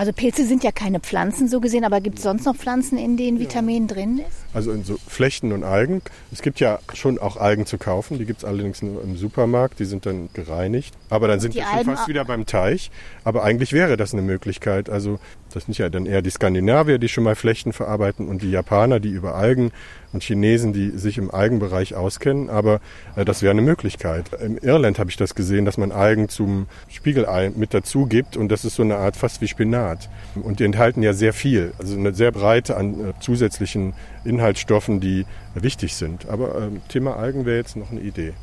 Also 0.00 0.14
Pilze 0.14 0.46
sind 0.46 0.64
ja 0.64 0.72
keine 0.72 0.98
Pflanzen 0.98 1.46
so 1.46 1.60
gesehen, 1.60 1.84
aber 1.84 2.00
gibt 2.00 2.16
es 2.16 2.24
sonst 2.24 2.46
noch 2.46 2.56
Pflanzen, 2.56 2.96
in 2.96 3.18
denen 3.18 3.38
Vitamin 3.38 3.86
ja. 3.86 3.94
drin 3.94 4.16
ist? 4.16 4.40
also 4.52 4.72
in 4.72 4.84
so 4.84 4.96
Flechten 5.06 5.52
und 5.52 5.64
Algen. 5.64 6.02
Es 6.32 6.42
gibt 6.42 6.60
ja 6.60 6.78
schon 6.94 7.18
auch 7.18 7.36
Algen 7.36 7.66
zu 7.66 7.78
kaufen, 7.78 8.18
die 8.18 8.24
gibt 8.24 8.40
es 8.40 8.44
allerdings 8.44 8.82
nur 8.82 9.02
im 9.02 9.16
Supermarkt, 9.16 9.78
die 9.78 9.84
sind 9.84 10.06
dann 10.06 10.28
gereinigt. 10.32 10.94
Aber 11.08 11.28
dann 11.28 11.40
sind 11.40 11.54
die 11.54 11.58
wir 11.58 11.84
fast 11.84 12.08
wieder 12.08 12.24
beim 12.24 12.46
Teich. 12.46 12.90
Aber 13.24 13.44
eigentlich 13.44 13.72
wäre 13.72 13.96
das 13.96 14.12
eine 14.12 14.22
Möglichkeit. 14.22 14.90
Also 14.90 15.18
das 15.50 15.64
sind 15.64 15.76
ja 15.78 15.88
dann 15.88 16.06
eher 16.06 16.22
die 16.22 16.30
Skandinavier, 16.30 16.98
die 16.98 17.08
schon 17.08 17.24
mal 17.24 17.34
Flechten 17.34 17.72
verarbeiten 17.72 18.28
und 18.28 18.42
die 18.42 18.50
Japaner, 18.50 19.00
die 19.00 19.10
über 19.10 19.34
Algen 19.34 19.72
und 20.12 20.22
Chinesen, 20.22 20.72
die 20.72 20.90
sich 20.90 21.18
im 21.18 21.30
Algenbereich 21.30 21.94
auskennen. 21.94 22.50
Aber 22.50 22.80
äh, 23.16 23.24
das 23.24 23.42
wäre 23.42 23.50
eine 23.50 23.62
Möglichkeit. 23.62 24.32
In 24.40 24.58
Irland 24.58 24.98
habe 24.98 25.10
ich 25.10 25.16
das 25.16 25.34
gesehen, 25.34 25.64
dass 25.64 25.78
man 25.78 25.92
Algen 25.92 26.28
zum 26.28 26.66
Spiegelei 26.88 27.50
mit 27.54 27.74
dazu 27.74 28.06
gibt 28.06 28.36
und 28.36 28.48
das 28.50 28.64
ist 28.64 28.76
so 28.76 28.82
eine 28.82 28.96
Art 28.96 29.16
fast 29.16 29.40
wie 29.40 29.48
Spinat. 29.48 30.08
Und 30.34 30.60
die 30.60 30.64
enthalten 30.64 31.02
ja 31.02 31.12
sehr 31.12 31.32
viel, 31.32 31.72
also 31.78 31.96
eine 31.96 32.14
sehr 32.14 32.32
breite 32.32 32.76
an 32.76 33.10
äh, 33.10 33.12
zusätzlichen 33.20 33.94
Inhaltsstoffen, 34.24 35.00
die 35.00 35.26
wichtig 35.54 35.94
sind. 35.94 36.28
Aber 36.28 36.60
ähm, 36.60 36.80
Thema 36.88 37.16
Algen 37.16 37.46
wäre 37.46 37.58
jetzt 37.58 37.76
noch 37.76 37.90
eine 37.90 38.00
Idee. 38.00 38.34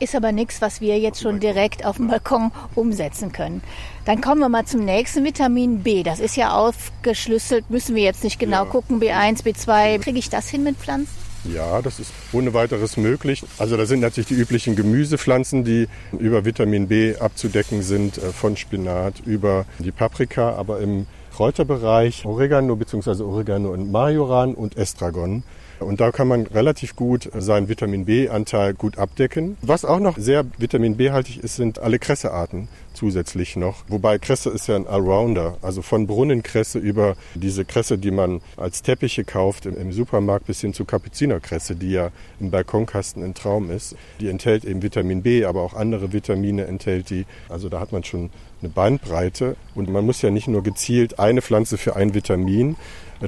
Ist 0.00 0.14
aber 0.16 0.32
nichts, 0.32 0.60
was 0.60 0.80
wir 0.80 0.98
jetzt 0.98 1.20
schon 1.22 1.38
direkt 1.40 1.84
auf 1.86 1.96
dem 1.96 2.08
Balkon 2.08 2.50
umsetzen 2.74 3.30
können. 3.32 3.62
Dann 4.04 4.20
kommen 4.20 4.40
wir 4.40 4.48
mal 4.48 4.64
zum 4.66 4.84
nächsten 4.84 5.24
Vitamin 5.24 5.82
B. 5.82 6.02
Das 6.02 6.18
ist 6.20 6.36
ja 6.36 6.52
aufgeschlüsselt, 6.52 7.70
müssen 7.70 7.94
wir 7.94 8.02
jetzt 8.02 8.24
nicht 8.24 8.38
genau 8.38 8.64
Ja. 8.64 8.70
gucken. 8.70 9.00
B1, 9.00 9.44
B2. 9.44 9.98
Kriege 10.00 10.18
ich 10.18 10.28
das 10.30 10.48
hin 10.48 10.64
mit 10.64 10.76
Pflanzen? 10.76 11.12
Ja, 11.54 11.80
das 11.82 12.00
ist 12.00 12.10
ohne 12.32 12.54
weiteres 12.54 12.96
möglich. 12.96 13.44
Also 13.58 13.76
da 13.76 13.84
sind 13.86 14.00
natürlich 14.00 14.28
die 14.28 14.34
üblichen 14.34 14.76
Gemüsepflanzen, 14.76 15.62
die 15.62 15.88
über 16.18 16.44
Vitamin 16.44 16.88
B 16.88 17.16
abzudecken 17.16 17.82
sind, 17.82 18.16
äh, 18.18 18.32
von 18.32 18.56
Spinat 18.56 19.20
über 19.26 19.66
die 19.78 19.92
Paprika, 19.92 20.54
aber 20.56 20.80
im 20.80 21.06
Kräuterbereich 21.36 22.24
Oregano 22.26 22.76
bzw. 22.76 23.22
Oregano 23.22 23.70
und 23.72 23.92
Majoran 23.92 24.54
und 24.54 24.76
Estragon. 24.78 25.42
Und 25.80 26.00
da 26.00 26.12
kann 26.12 26.28
man 26.28 26.46
relativ 26.46 26.96
gut 26.96 27.30
seinen 27.36 27.68
Vitamin 27.68 28.04
B-Anteil 28.04 28.74
gut 28.74 28.98
abdecken. 28.98 29.56
Was 29.62 29.84
auch 29.84 30.00
noch 30.00 30.18
sehr 30.18 30.44
Vitamin 30.58 30.96
B-haltig 30.96 31.42
ist, 31.42 31.56
sind 31.56 31.78
alle 31.78 31.98
Kressearten 31.98 32.68
zusätzlich 32.94 33.56
noch. 33.56 33.84
Wobei 33.88 34.18
Kresse 34.18 34.50
ist 34.50 34.68
ja 34.68 34.76
ein 34.76 34.86
Allrounder, 34.86 35.58
also 35.62 35.82
von 35.82 36.06
Brunnenkresse 36.06 36.78
über 36.78 37.16
diese 37.34 37.64
Kresse, 37.64 37.98
die 37.98 38.10
man 38.10 38.40
als 38.56 38.82
Teppiche 38.82 39.24
kauft 39.24 39.66
im, 39.66 39.92
Supermarkt, 39.92 40.46
bis 40.46 40.60
hin 40.60 40.72
zu 40.72 40.84
Kapuzinerkresse, 40.84 41.76
die 41.76 41.90
ja 41.90 42.10
im 42.40 42.50
Balkonkasten 42.50 43.22
ein 43.22 43.34
Traum 43.34 43.70
ist. 43.70 43.96
Die 44.20 44.28
enthält 44.28 44.64
eben 44.64 44.82
Vitamin 44.82 45.22
B, 45.22 45.44
aber 45.44 45.62
auch 45.62 45.74
andere 45.74 46.12
Vitamine 46.12 46.66
enthält 46.66 47.10
die. 47.10 47.26
Also 47.48 47.68
da 47.68 47.80
hat 47.80 47.92
man 47.92 48.04
schon 48.04 48.30
eine 48.62 48.70
Bandbreite 48.70 49.56
und 49.74 49.90
man 49.90 50.06
muss 50.06 50.22
ja 50.22 50.30
nicht 50.30 50.48
nur 50.48 50.62
gezielt 50.62 51.18
eine 51.18 51.42
Pflanze 51.42 51.76
für 51.76 51.96
ein 51.96 52.14
Vitamin. 52.14 52.76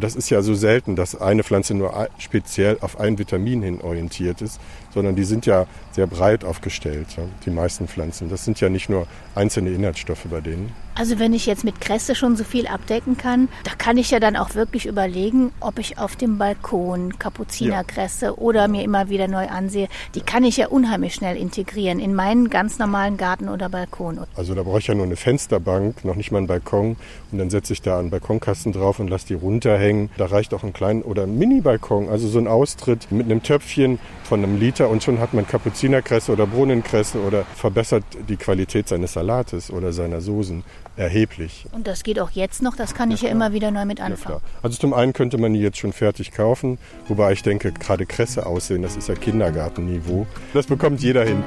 Das 0.00 0.16
ist 0.16 0.30
ja 0.30 0.42
so 0.42 0.54
selten, 0.54 0.96
dass 0.96 1.20
eine 1.20 1.44
Pflanze 1.44 1.74
nur 1.74 2.08
speziell 2.18 2.78
auf 2.80 2.98
ein 3.00 3.18
Vitamin 3.18 3.62
hin 3.62 3.80
orientiert 3.80 4.42
ist, 4.42 4.60
sondern 4.92 5.16
die 5.16 5.24
sind 5.24 5.46
ja 5.46 5.66
sehr 5.92 6.06
breit 6.06 6.44
aufgestellt, 6.44 7.08
die 7.44 7.50
meisten 7.50 7.88
Pflanzen. 7.88 8.28
Das 8.28 8.44
sind 8.44 8.60
ja 8.60 8.68
nicht 8.68 8.88
nur 8.88 9.06
einzelne 9.34 9.70
Inhaltsstoffe 9.70 10.26
bei 10.30 10.40
denen. 10.40 10.72
Also 10.98 11.18
wenn 11.18 11.34
ich 11.34 11.44
jetzt 11.44 11.62
mit 11.62 11.82
Kresse 11.82 12.14
schon 12.14 12.36
so 12.36 12.44
viel 12.44 12.66
abdecken 12.66 13.18
kann, 13.18 13.48
da 13.64 13.72
kann 13.76 13.98
ich 13.98 14.10
ja 14.10 14.18
dann 14.18 14.34
auch 14.34 14.54
wirklich 14.54 14.86
überlegen, 14.86 15.52
ob 15.60 15.78
ich 15.78 15.98
auf 15.98 16.16
dem 16.16 16.38
Balkon 16.38 17.18
Kapuzinerkresse 17.18 18.38
oder 18.38 18.66
mir 18.66 18.82
immer 18.82 19.10
wieder 19.10 19.28
neu 19.28 19.46
ansehe. 19.48 19.88
Die 20.14 20.22
kann 20.22 20.42
ich 20.42 20.56
ja 20.56 20.68
unheimlich 20.68 21.12
schnell 21.12 21.36
integrieren 21.36 21.98
in 21.98 22.14
meinen 22.14 22.48
ganz 22.48 22.78
normalen 22.78 23.18
Garten 23.18 23.50
oder 23.50 23.68
Balkon. 23.68 24.20
Also 24.36 24.54
da 24.54 24.62
brauche 24.62 24.78
ich 24.78 24.86
ja 24.86 24.94
nur 24.94 25.04
eine 25.04 25.16
Fensterbank, 25.16 26.02
noch 26.02 26.14
nicht 26.14 26.32
mal 26.32 26.38
einen 26.38 26.46
Balkon. 26.46 26.96
Und 27.30 27.38
dann 27.38 27.50
setze 27.50 27.74
ich 27.74 27.82
da 27.82 27.98
einen 27.98 28.08
Balkonkasten 28.08 28.72
drauf 28.72 28.98
und 28.98 29.08
lasse 29.08 29.26
die 29.26 29.34
runterhängen. 29.34 30.08
Da 30.16 30.24
reicht 30.24 30.54
auch 30.54 30.62
ein 30.62 30.72
kleinen 30.72 31.02
oder 31.02 31.24
ein 31.24 31.36
Mini-Balkon, 31.36 32.08
also 32.08 32.26
so 32.26 32.38
ein 32.38 32.48
Austritt 32.48 33.12
mit 33.12 33.26
einem 33.26 33.42
Töpfchen 33.42 33.98
von 34.24 34.42
einem 34.42 34.58
Liter 34.58 34.88
und 34.88 35.02
schon 35.02 35.20
hat 35.20 35.34
man 35.34 35.46
Kapuzinerkresse 35.46 36.32
oder 36.32 36.46
Brunnenkresse 36.46 37.20
oder 37.20 37.44
verbessert 37.54 38.04
die 38.30 38.38
Qualität 38.38 38.88
seines 38.88 39.12
Salates 39.12 39.70
oder 39.70 39.92
seiner 39.92 40.22
Soßen 40.22 40.64
erheblich. 40.96 41.66
Und 41.72 41.86
das 41.86 42.02
geht 42.02 42.18
auch 42.20 42.30
jetzt 42.30 42.62
noch, 42.62 42.76
das 42.76 42.94
kann 42.94 43.10
ich 43.10 43.22
ja 43.22 43.30
immer 43.30 43.52
wieder 43.52 43.70
neu 43.70 43.84
mit 43.84 43.98
Ja, 43.98 44.06
anfangen. 44.06 44.38
klar. 44.38 44.50
Also 44.62 44.78
zum 44.78 44.94
einen 44.94 45.12
könnte 45.12 45.38
man 45.38 45.52
die 45.54 45.60
jetzt 45.60 45.78
schon 45.78 45.92
fertig 45.92 46.32
kaufen, 46.32 46.78
wobei 47.08 47.32
ich 47.32 47.42
denke, 47.42 47.72
gerade 47.72 48.06
Kresse 48.06 48.46
aussehen, 48.46 48.82
das 48.82 48.96
ist 48.96 49.08
ja 49.08 49.14
Kindergartenniveau. 49.14 50.26
Das 50.54 50.66
bekommt 50.66 51.00
jeder 51.02 51.24
hin. 51.24 51.42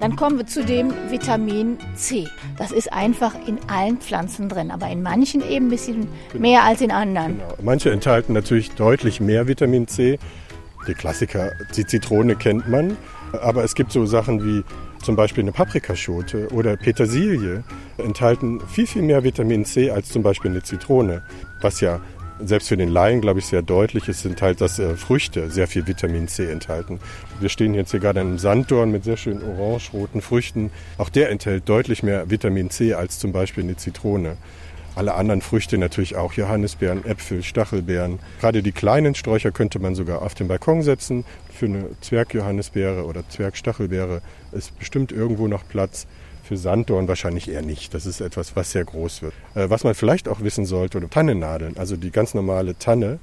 Dann 0.00 0.16
kommen 0.16 0.38
wir 0.38 0.46
zu 0.46 0.64
dem 0.64 0.92
Vitamin 1.10 1.76
C. 1.94 2.26
Das 2.56 2.72
ist 2.72 2.90
einfach 2.90 3.34
in 3.46 3.58
allen 3.68 3.98
Pflanzen 3.98 4.48
drin, 4.48 4.70
aber 4.70 4.88
in 4.88 5.02
manchen 5.02 5.42
eben 5.46 5.66
ein 5.66 5.70
bisschen 5.70 6.08
mehr 6.32 6.64
als 6.64 6.80
in 6.80 6.90
anderen. 6.90 7.36
Genau. 7.38 7.54
Manche 7.62 7.90
enthalten 7.90 8.32
natürlich 8.32 8.70
deutlich 8.70 9.20
mehr 9.20 9.46
Vitamin 9.46 9.88
C. 9.88 10.18
Die 10.88 10.94
Klassiker, 10.94 11.52
die 11.76 11.84
Zitrone 11.84 12.34
kennt 12.34 12.66
man. 12.66 12.96
Aber 13.42 13.62
es 13.62 13.74
gibt 13.74 13.92
so 13.92 14.06
Sachen 14.06 14.42
wie 14.42 14.64
zum 15.02 15.16
Beispiel 15.16 15.44
eine 15.44 15.52
Paprikaschote 15.52 16.48
oder 16.52 16.76
Petersilie 16.76 17.64
enthalten 17.98 18.60
viel, 18.68 18.86
viel 18.86 19.02
mehr 19.02 19.24
Vitamin 19.24 19.64
C 19.64 19.90
als 19.90 20.08
zum 20.10 20.22
Beispiel 20.22 20.50
eine 20.50 20.62
Zitrone. 20.62 21.22
Was 21.60 21.80
ja 21.80 22.00
selbst 22.44 22.68
für 22.68 22.76
den 22.76 22.88
Laien, 22.88 23.20
glaube 23.20 23.40
ich, 23.40 23.46
sehr 23.46 23.62
deutlich 23.62 24.08
ist, 24.08 24.22
sind 24.22 24.40
halt, 24.42 24.60
dass 24.60 24.78
äh, 24.78 24.96
Früchte 24.96 25.50
sehr 25.50 25.68
viel 25.68 25.86
Vitamin 25.86 26.28
C 26.28 26.50
enthalten. 26.50 26.98
Wir 27.38 27.48
stehen 27.48 27.74
jetzt 27.74 27.90
hier 27.90 28.00
gerade 28.00 28.20
an 28.20 28.28
einem 28.28 28.38
Sanddorn 28.38 28.90
mit 28.90 29.04
sehr 29.04 29.16
schönen 29.16 29.42
orange-roten 29.42 30.22
Früchten. 30.22 30.70
Auch 30.98 31.08
der 31.08 31.30
enthält 31.30 31.68
deutlich 31.68 32.02
mehr 32.02 32.30
Vitamin 32.30 32.70
C 32.70 32.94
als 32.94 33.18
zum 33.18 33.32
Beispiel 33.32 33.64
eine 33.64 33.76
Zitrone. 33.76 34.36
Alle 34.96 35.14
anderen 35.14 35.40
Früchte 35.40 35.78
natürlich 35.78 36.16
auch, 36.16 36.32
Johannisbeeren, 36.32 37.04
Äpfel, 37.04 37.42
Stachelbeeren. 37.42 38.18
Gerade 38.40 38.62
die 38.62 38.72
kleinen 38.72 39.14
Sträucher 39.14 39.52
könnte 39.52 39.78
man 39.78 39.94
sogar 39.94 40.22
auf 40.22 40.34
den 40.34 40.48
Balkon 40.48 40.82
setzen. 40.82 41.24
Für 41.52 41.66
eine 41.66 41.84
Zwergjohannisbeere 42.00 43.04
oder 43.04 43.28
Zwergstachelbeere 43.28 44.20
ist 44.52 44.78
bestimmt 44.78 45.12
irgendwo 45.12 45.48
noch 45.48 45.66
Platz. 45.68 46.06
Für 46.42 46.56
Sanddorn 46.56 47.06
wahrscheinlich 47.06 47.48
eher 47.48 47.62
nicht. 47.62 47.94
Das 47.94 48.06
ist 48.06 48.20
etwas, 48.20 48.56
was 48.56 48.72
sehr 48.72 48.84
groß 48.84 49.22
wird. 49.22 49.34
Äh, 49.54 49.70
was 49.70 49.84
man 49.84 49.94
vielleicht 49.94 50.28
auch 50.28 50.40
wissen 50.40 50.66
sollte, 50.66 50.98
oder 50.98 51.08
Tannennadeln, 51.08 51.76
also 51.76 51.96
die 51.96 52.10
ganz 52.10 52.34
normale 52.34 52.76
Tanne, 52.76 53.20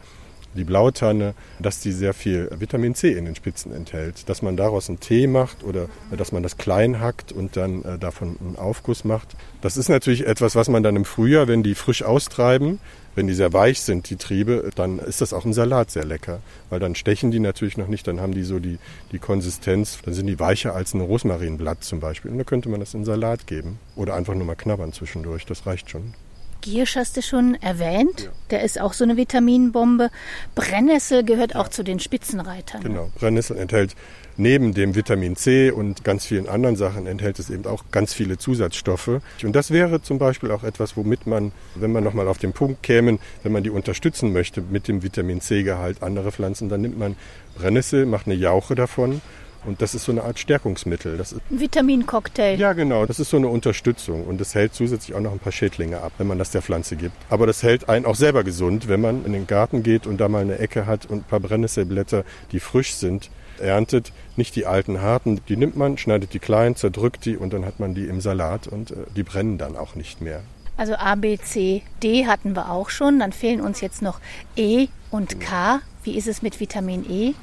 die 0.56 0.64
Blautanne, 0.64 1.34
dass 1.60 1.80
die 1.80 1.92
sehr 1.92 2.14
viel 2.14 2.50
Vitamin 2.58 2.96
C 2.96 3.12
in 3.12 3.26
den 3.26 3.36
Spitzen 3.36 3.74
enthält. 3.74 4.28
Dass 4.30 4.42
man 4.42 4.58
daraus 4.58 4.90
einen 4.90 5.00
Tee 5.00 5.28
macht 5.28 5.64
oder 5.64 5.88
dass 6.16 6.32
man 6.32 6.44
das 6.44 6.58
klein 6.58 7.00
hackt 7.00 7.32
und 7.32 7.58
dann 7.58 7.84
äh, 7.84 7.98
davon 7.98 8.38
einen 8.40 8.56
Aufguss 8.58 9.04
macht. 9.04 9.36
Das 9.62 9.78
ist 9.78 9.90
natürlich 9.90 10.26
etwas, 10.26 10.56
was 10.56 10.70
man 10.70 10.84
dann 10.84 10.96
im 10.96 11.06
Frühjahr, 11.06 11.48
wenn 11.48 11.64
die 11.64 11.76
frisch 11.76 12.04
austreiben, 12.04 12.80
wenn 13.18 13.26
die 13.26 13.34
sehr 13.34 13.52
weich 13.52 13.82
sind, 13.82 14.12
die 14.12 14.16
Triebe, 14.16 14.70
dann 14.76 15.00
ist 15.00 15.22
das 15.22 15.34
auch 15.34 15.44
im 15.44 15.52
Salat 15.52 15.90
sehr 15.90 16.06
lecker. 16.06 16.40
Weil 16.70 16.80
dann 16.80 16.94
stechen 16.94 17.32
die 17.32 17.40
natürlich 17.40 17.76
noch 17.76 17.88
nicht, 17.88 18.06
dann 18.06 18.22
haben 18.22 18.36
die 18.36 18.44
so 18.44 18.60
die, 18.60 18.78
die 19.12 19.18
Konsistenz, 19.18 19.98
dann 20.06 20.14
sind 20.14 20.28
die 20.28 20.40
weicher 20.40 20.76
als 20.76 20.94
ein 20.94 21.02
Rosmarinblatt 21.02 21.84
zum 21.84 22.00
Beispiel. 22.00 22.30
Und 22.30 22.38
dann 22.38 22.46
könnte 22.46 22.70
man 22.70 22.80
das 22.80 22.94
in 22.94 23.06
Salat 23.06 23.48
geben. 23.48 23.80
Oder 23.96 24.14
einfach 24.14 24.36
nur 24.36 24.46
mal 24.46 24.54
knabbern 24.54 24.94
zwischendurch, 24.94 25.48
das 25.48 25.66
reicht 25.66 25.90
schon. 25.90 26.14
Giersch 26.62 26.96
hast 26.96 27.18
du 27.18 27.22
schon 27.22 27.56
erwähnt. 27.56 28.30
Der 28.50 28.64
ist 28.64 28.80
auch 28.80 28.94
so 28.94 29.04
eine 29.04 29.18
Vitaminbombe. 29.18 30.10
Brennnessel 30.56 31.24
gehört 31.24 31.56
auch 31.56 31.68
zu 31.68 31.84
den 31.84 32.00
Spitzenreitern. 32.00 32.82
Genau. 32.82 33.12
Brennnessel 33.16 33.58
enthält 33.58 33.96
neben 34.38 34.74
dem 34.74 34.96
Vitamin 34.96 35.36
C 35.36 35.72
und 35.72 36.04
ganz 36.04 36.26
vielen 36.26 36.48
anderen 36.48 36.76
Sachen 36.76 37.08
enthält 37.08 37.40
es 37.40 37.50
eben 37.50 37.66
auch 37.66 37.86
ganz 37.92 38.14
viele 38.14 38.38
Zusatzstoffe. 38.38 39.22
Und 39.44 39.56
das 39.56 39.72
wäre 39.72 40.02
zum 40.02 40.20
Beispiel 40.20 40.52
auch 40.52 40.64
etwas, 40.64 40.96
womit 40.96 41.28
man, 41.28 41.52
wenn 41.76 41.92
man 41.92 42.04
nochmal 42.04 42.28
auf 42.28 42.38
den 42.38 42.54
Punkt 42.54 42.84
käme, 42.84 43.20
wenn 43.44 43.52
man 43.52 43.64
die 43.64 43.72
unterstützen 43.72 44.34
möchte 44.34 44.62
mit 44.62 44.88
dem 44.88 45.04
Vitamin 45.04 45.42
C-Gehalt 45.42 46.04
andere 46.04 46.32
Pflanzen, 46.32 46.70
dann 46.70 46.82
nimmt 46.82 47.00
man 47.00 47.16
Brennnessel, 47.56 48.06
macht 48.06 48.28
eine 48.28 48.36
Jauche 48.36 48.76
davon 48.76 49.22
und 49.68 49.82
das 49.82 49.94
ist 49.94 50.06
so 50.06 50.12
eine 50.12 50.24
Art 50.24 50.40
Stärkungsmittel. 50.40 51.18
Das 51.18 51.34
ist, 51.34 51.42
Ein 51.52 51.60
Vitamincocktail. 51.60 52.60
ja, 52.60 52.74
genau. 52.74 53.06
Das 53.06 53.20
ist 53.20 53.30
so 53.30 53.38
eine 53.38 53.50
Unterstützung 53.50 54.24
und 54.26 54.42
es 54.42 54.56
hält 54.56 54.74
zusätzlich 54.74 55.16
auch 55.16 55.22
noch 55.22 55.32
ein 55.32 55.40
paar 55.40 55.52
Schädlinge 55.52 56.02
ab, 56.02 56.14
wenn 56.18 56.28
man 56.28 56.40
das 56.40 56.52
der 56.52 56.62
Pflanze 56.62 56.96
gibt. 56.96 57.16
Aber 57.30 57.46
das 57.46 57.62
hält 57.62 57.90
einen 57.90 58.06
auch 58.06 58.16
selber 58.16 58.44
gesund, 58.44 58.88
wenn 58.88 59.02
man 59.02 59.26
in 59.26 59.34
den 59.34 59.46
Garten 59.46 59.84
geht 59.84 60.08
und 60.08 60.18
da 60.20 60.30
mal 60.30 60.42
eine 60.42 60.58
Ecke 60.58 60.86
hat 60.88 61.06
und 61.06 61.20
ein 61.20 61.24
paar 61.24 61.40
Brennnesselblätter, 61.40 62.24
die 62.52 62.60
frisch 62.60 62.94
sind, 62.96 63.30
erntet. 63.60 64.14
Nicht 64.36 64.56
die 64.56 64.66
alten 64.66 65.02
harten, 65.02 65.42
die 65.50 65.58
nimmt 65.58 65.76
man, 65.76 65.98
schneidet 65.98 66.34
die 66.34 66.40
klein, 66.40 66.76
zerdrückt 66.76 67.26
die 67.26 67.38
und 67.38 67.54
dann 67.54 67.66
hat 67.66 67.80
man 67.80 67.94
die 67.94 68.06
im 68.06 68.22
Salat 68.22 68.68
und 68.68 68.92
äh, 68.92 68.96
die 69.16 69.24
brennen 69.24 69.58
dann 69.58 69.76
auch 69.76 69.96
nicht 69.96 70.22
mehr. 70.22 70.42
Also 70.78 70.94
A, 70.96 71.16
B, 71.16 71.38
C, 71.40 71.82
D 72.04 72.28
hatten 72.28 72.56
wir 72.56 72.70
auch 72.72 72.90
schon. 72.92 73.20
Dann 73.20 73.34
fehlen 73.34 73.62
uns 73.62 73.82
jetzt 73.82 74.02
noch 74.04 74.20
E 74.56 74.88
und 75.10 75.40
K. 75.40 75.82
Wie 76.04 76.16
ist 76.16 76.28
es 76.28 76.42
mit 76.44 76.60
Vitamin 76.60 77.04
E? 77.10 77.34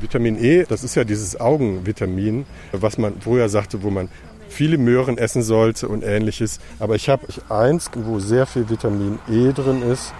Vitamin 0.00 0.42
E, 0.42 0.64
das 0.68 0.84
ist 0.84 0.94
ja 0.94 1.04
dieses 1.04 1.40
Augenvitamin, 1.40 2.46
was 2.72 2.98
man 2.98 3.20
früher 3.20 3.48
sagte, 3.48 3.82
wo 3.82 3.90
man 3.90 4.08
viele 4.48 4.78
Möhren 4.78 5.18
essen 5.18 5.42
sollte 5.42 5.88
und 5.88 6.02
ähnliches. 6.02 6.58
Aber 6.78 6.94
ich 6.94 7.08
habe 7.08 7.26
eins, 7.48 7.90
wo 7.94 8.18
sehr 8.18 8.46
viel 8.46 8.68
Vitamin 8.68 9.18
E 9.30 9.52
drin 9.52 9.82
ist, 9.82 10.12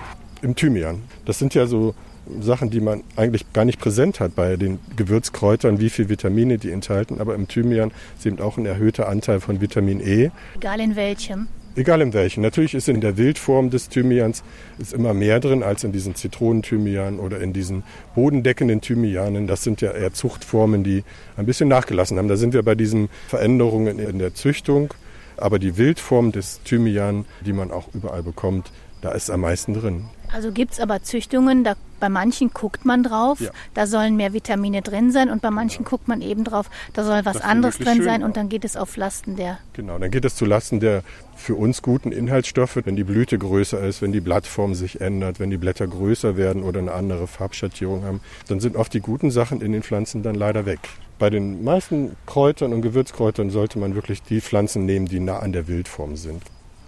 im 0.42 0.54
Thymian. 0.54 1.02
Das 1.24 1.38
sind 1.38 1.54
ja 1.54 1.66
so 1.66 1.94
Sachen, 2.40 2.70
die 2.70 2.80
man 2.80 3.02
eigentlich 3.16 3.52
gar 3.52 3.64
nicht 3.64 3.80
präsent 3.80 4.20
hat 4.20 4.34
bei 4.34 4.56
den 4.56 4.78
Gewürzkräutern, 4.96 5.80
wie 5.80 5.90
viel 5.90 6.08
Vitamine 6.08 6.58
die 6.58 6.70
enthalten. 6.70 7.20
Aber 7.20 7.34
im 7.34 7.48
Thymian 7.48 7.90
ist 8.16 8.26
eben 8.26 8.40
auch 8.40 8.58
ein 8.58 8.66
erhöhter 8.66 9.08
Anteil 9.08 9.40
von 9.40 9.60
Vitamin 9.60 10.00
E. 10.00 10.30
Egal 10.56 10.80
in 10.80 10.94
welchem. 10.94 11.48
Egal 11.78 12.00
in 12.00 12.12
welchen. 12.12 12.42
Natürlich 12.42 12.74
ist 12.74 12.88
in 12.88 13.00
der 13.00 13.16
Wildform 13.16 13.70
des 13.70 13.88
Thymians 13.88 14.42
ist 14.78 14.92
immer 14.92 15.14
mehr 15.14 15.38
drin 15.38 15.62
als 15.62 15.84
in 15.84 15.92
diesen 15.92 16.16
Zitronenthymianen 16.16 17.20
oder 17.20 17.40
in 17.40 17.52
diesen 17.52 17.84
bodendeckenden 18.16 18.80
Thymianen. 18.80 19.46
Das 19.46 19.62
sind 19.62 19.80
ja 19.80 19.92
eher 19.92 20.12
Zuchtformen, 20.12 20.82
die 20.82 21.04
ein 21.36 21.46
bisschen 21.46 21.68
nachgelassen 21.68 22.18
haben. 22.18 22.26
Da 22.26 22.36
sind 22.36 22.52
wir 22.52 22.64
bei 22.64 22.74
diesen 22.74 23.08
Veränderungen 23.28 24.00
in 24.00 24.18
der 24.18 24.34
Züchtung. 24.34 24.92
Aber 25.36 25.60
die 25.60 25.76
Wildform 25.76 26.32
des 26.32 26.60
Thymian, 26.64 27.26
die 27.46 27.52
man 27.52 27.70
auch 27.70 27.94
überall 27.94 28.24
bekommt, 28.24 28.72
da 29.00 29.12
ist 29.12 29.30
am 29.30 29.40
meisten 29.40 29.74
drin. 29.74 30.04
Also 30.32 30.52
gibt 30.52 30.72
es 30.72 30.80
aber 30.80 31.02
Züchtungen, 31.02 31.64
da 31.64 31.74
bei 32.00 32.08
manchen 32.08 32.50
guckt 32.50 32.84
man 32.84 33.02
drauf, 33.02 33.40
ja. 33.40 33.50
da 33.74 33.86
sollen 33.86 34.16
mehr 34.16 34.32
Vitamine 34.32 34.82
drin 34.82 35.10
sein 35.10 35.30
und 35.30 35.42
bei 35.42 35.50
manchen 35.50 35.84
ja. 35.84 35.88
guckt 35.88 36.06
man 36.06 36.20
eben 36.20 36.44
drauf, 36.44 36.70
da 36.92 37.04
soll 37.04 37.24
was 37.24 37.40
anderes 37.40 37.78
drin 37.78 38.02
sein 38.02 38.22
und 38.22 38.36
dann 38.36 38.48
geht 38.48 38.64
es 38.64 38.76
auf 38.76 38.96
Lasten 38.96 39.36
der. 39.36 39.58
Genau, 39.72 39.98
dann 39.98 40.10
geht 40.10 40.24
es 40.24 40.36
zu 40.36 40.44
Lasten 40.44 40.80
der 40.80 41.02
für 41.34 41.54
uns 41.54 41.82
guten 41.82 42.12
Inhaltsstoffe, 42.12 42.78
wenn 42.84 42.96
die 42.96 43.04
Blüte 43.04 43.38
größer 43.38 43.80
ist, 43.80 44.02
wenn 44.02 44.12
die 44.12 44.20
Blattform 44.20 44.74
sich 44.74 45.00
ändert, 45.00 45.40
wenn 45.40 45.50
die 45.50 45.56
Blätter 45.56 45.86
größer 45.86 46.36
werden 46.36 46.62
oder 46.62 46.80
eine 46.80 46.92
andere 46.92 47.26
Farbschattierung 47.26 48.04
haben, 48.04 48.20
dann 48.48 48.60
sind 48.60 48.76
oft 48.76 48.92
die 48.92 49.00
guten 49.00 49.30
Sachen 49.30 49.60
in 49.60 49.72
den 49.72 49.82
Pflanzen 49.82 50.22
dann 50.22 50.34
leider 50.34 50.66
weg. 50.66 50.80
Bei 51.18 51.30
den 51.30 51.64
meisten 51.64 52.16
Kräutern 52.26 52.72
und 52.72 52.82
Gewürzkräutern 52.82 53.50
sollte 53.50 53.78
man 53.78 53.94
wirklich 53.94 54.22
die 54.22 54.40
Pflanzen 54.40 54.86
nehmen, 54.86 55.06
die 55.06 55.18
nah 55.18 55.40
an 55.40 55.52
der 55.52 55.66
Wildform 55.66 56.16
sind. 56.16 56.42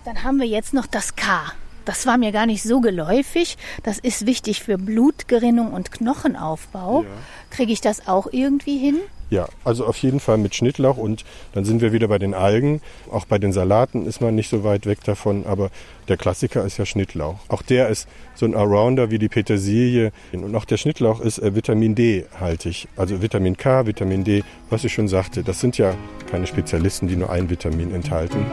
Dann 0.05 0.23
haben 0.23 0.38
wir 0.38 0.47
jetzt 0.47 0.73
noch 0.73 0.87
das 0.87 1.17
K. 1.17 1.52
Das 1.84 2.06
war 2.06 2.18
mir 2.18 2.32
gar 2.32 2.46
nicht 2.46 2.62
so 2.62 2.80
geläufig. 2.80 3.56
Das 3.82 3.99
ist 3.99 4.26
wichtig 4.26 4.62
für 4.62 4.78
Blutgerinnung 4.78 5.72
und 5.72 5.90
Knochenaufbau. 5.90 7.02
Ja. 7.02 7.08
Kriege 7.50 7.72
ich 7.72 7.80
das 7.80 8.06
auch 8.06 8.28
irgendwie 8.32 8.78
hin? 8.78 9.00
Ja, 9.30 9.49
also 9.62 9.87
auf 9.87 9.96
jeden 9.99 10.18
Fall 10.18 10.38
mit 10.38 10.56
Schnittlauch 10.56 10.96
und 10.96 11.25
dann 11.52 11.64
sind 11.64 11.80
wir 11.80 11.92
wieder 11.92 12.08
bei 12.08 12.18
den 12.18 12.34
Algen. 12.34 12.80
Auch 13.12 13.26
bei 13.26 13.38
den 13.38 13.52
Salaten 13.52 14.04
ist 14.04 14.20
man 14.20 14.34
nicht 14.34 14.50
so 14.50 14.64
weit 14.64 14.87
weg 14.87 15.04
davon, 15.04 15.46
aber 15.46 15.70
der 16.08 16.16
Klassiker 16.16 16.64
ist 16.64 16.78
ja 16.78 16.84
Schnittlauch. 16.84 17.37
Auch 17.46 17.62
der 17.62 17.88
ist 17.88 18.08
so 18.34 18.44
ein 18.44 18.56
Arounder 18.56 19.12
wie 19.12 19.20
die 19.20 19.28
Petersilie 19.28 20.10
und 20.32 20.54
auch 20.56 20.64
der 20.64 20.78
Schnittlauch 20.78 21.20
ist 21.20 21.38
äh, 21.38 21.54
Vitamin 21.54 21.94
D 21.94 22.26
haltig. 22.40 22.88
Also 22.96 23.22
Vitamin 23.22 23.56
K, 23.56 23.87
Vitamin 23.87 24.25
D, 24.25 24.42
was 24.68 24.82
ich 24.82 24.92
schon 24.92 25.06
sagte. 25.06 25.44
Das 25.44 25.60
sind 25.60 25.78
ja 25.78 25.94
keine 26.28 26.49
Spezialisten, 26.49 27.06
die 27.06 27.14
nur 27.14 27.30
ein 27.30 27.49
Vitamin 27.49 27.94
enthalten. 27.94 28.44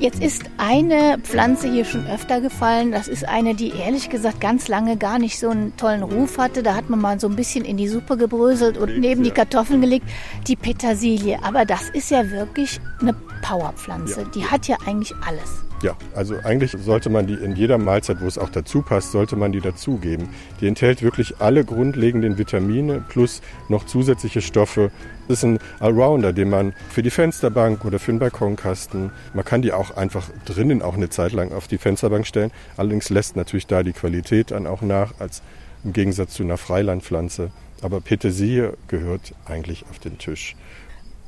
Jetzt 0.00 0.22
ist 0.22 0.44
eine 0.56 1.18
Pflanze 1.18 1.70
hier 1.70 1.84
schon 1.84 2.06
öfter 2.06 2.40
gefallen. 2.40 2.90
Das 2.90 3.06
ist 3.06 3.28
eine, 3.28 3.54
die 3.54 3.68
ehrlich 3.68 4.08
gesagt 4.08 4.40
ganz 4.40 4.66
lange 4.66 4.96
gar 4.96 5.18
nicht 5.18 5.38
so 5.38 5.50
einen 5.50 5.76
tollen 5.76 6.02
Ruf 6.02 6.38
hatte. 6.38 6.62
Da 6.62 6.74
hat 6.74 6.88
man 6.88 7.02
mal 7.02 7.20
so 7.20 7.28
ein 7.28 7.36
bisschen 7.36 7.66
in 7.66 7.76
die 7.76 7.86
Suppe 7.86 8.16
gebröselt 8.16 8.78
und 8.78 8.98
neben 8.98 9.22
die 9.22 9.30
Kartoffeln 9.30 9.82
gelegt. 9.82 10.06
Die 10.46 10.56
Petersilie. 10.56 11.38
Aber 11.44 11.66
das 11.66 11.90
ist 11.90 12.10
ja 12.10 12.30
wirklich 12.30 12.80
eine 13.02 13.12
Powerpflanze. 13.42 14.24
Die 14.34 14.46
hat 14.46 14.68
ja 14.68 14.78
eigentlich 14.86 15.14
alles. 15.16 15.69
Ja, 15.82 15.96
also 16.14 16.36
eigentlich 16.44 16.72
sollte 16.72 17.08
man 17.08 17.26
die 17.26 17.34
in 17.34 17.56
jeder 17.56 17.78
Mahlzeit, 17.78 18.20
wo 18.20 18.26
es 18.26 18.36
auch 18.36 18.50
dazu 18.50 18.82
passt, 18.82 19.12
sollte 19.12 19.34
man 19.36 19.50
die 19.50 19.62
dazugeben. 19.62 20.28
Die 20.60 20.66
enthält 20.66 21.02
wirklich 21.02 21.36
alle 21.38 21.64
grundlegenden 21.64 22.36
Vitamine 22.36 23.02
plus 23.08 23.40
noch 23.70 23.86
zusätzliche 23.86 24.42
Stoffe. 24.42 24.90
Das 25.26 25.38
ist 25.38 25.44
ein 25.44 25.58
Allrounder, 25.78 26.34
den 26.34 26.50
man 26.50 26.74
für 26.90 27.02
die 27.02 27.08
Fensterbank 27.08 27.86
oder 27.86 27.98
für 27.98 28.12
den 28.12 28.18
Balkonkasten, 28.18 29.10
man 29.32 29.44
kann 29.46 29.62
die 29.62 29.72
auch 29.72 29.96
einfach 29.96 30.28
drinnen 30.44 30.82
auch 30.82 30.96
eine 30.96 31.08
Zeit 31.08 31.32
lang 31.32 31.50
auf 31.52 31.66
die 31.66 31.78
Fensterbank 31.78 32.26
stellen. 32.26 32.50
Allerdings 32.76 33.08
lässt 33.08 33.36
natürlich 33.36 33.66
da 33.66 33.82
die 33.82 33.92
Qualität 33.94 34.50
dann 34.50 34.66
auch 34.66 34.82
nach, 34.82 35.14
als 35.18 35.40
im 35.82 35.94
Gegensatz 35.94 36.34
zu 36.34 36.42
einer 36.42 36.58
Freilandpflanze. 36.58 37.52
Aber 37.80 38.02
Petersilie 38.02 38.74
gehört 38.88 39.32
eigentlich 39.46 39.86
auf 39.88 39.98
den 39.98 40.18
Tisch. 40.18 40.56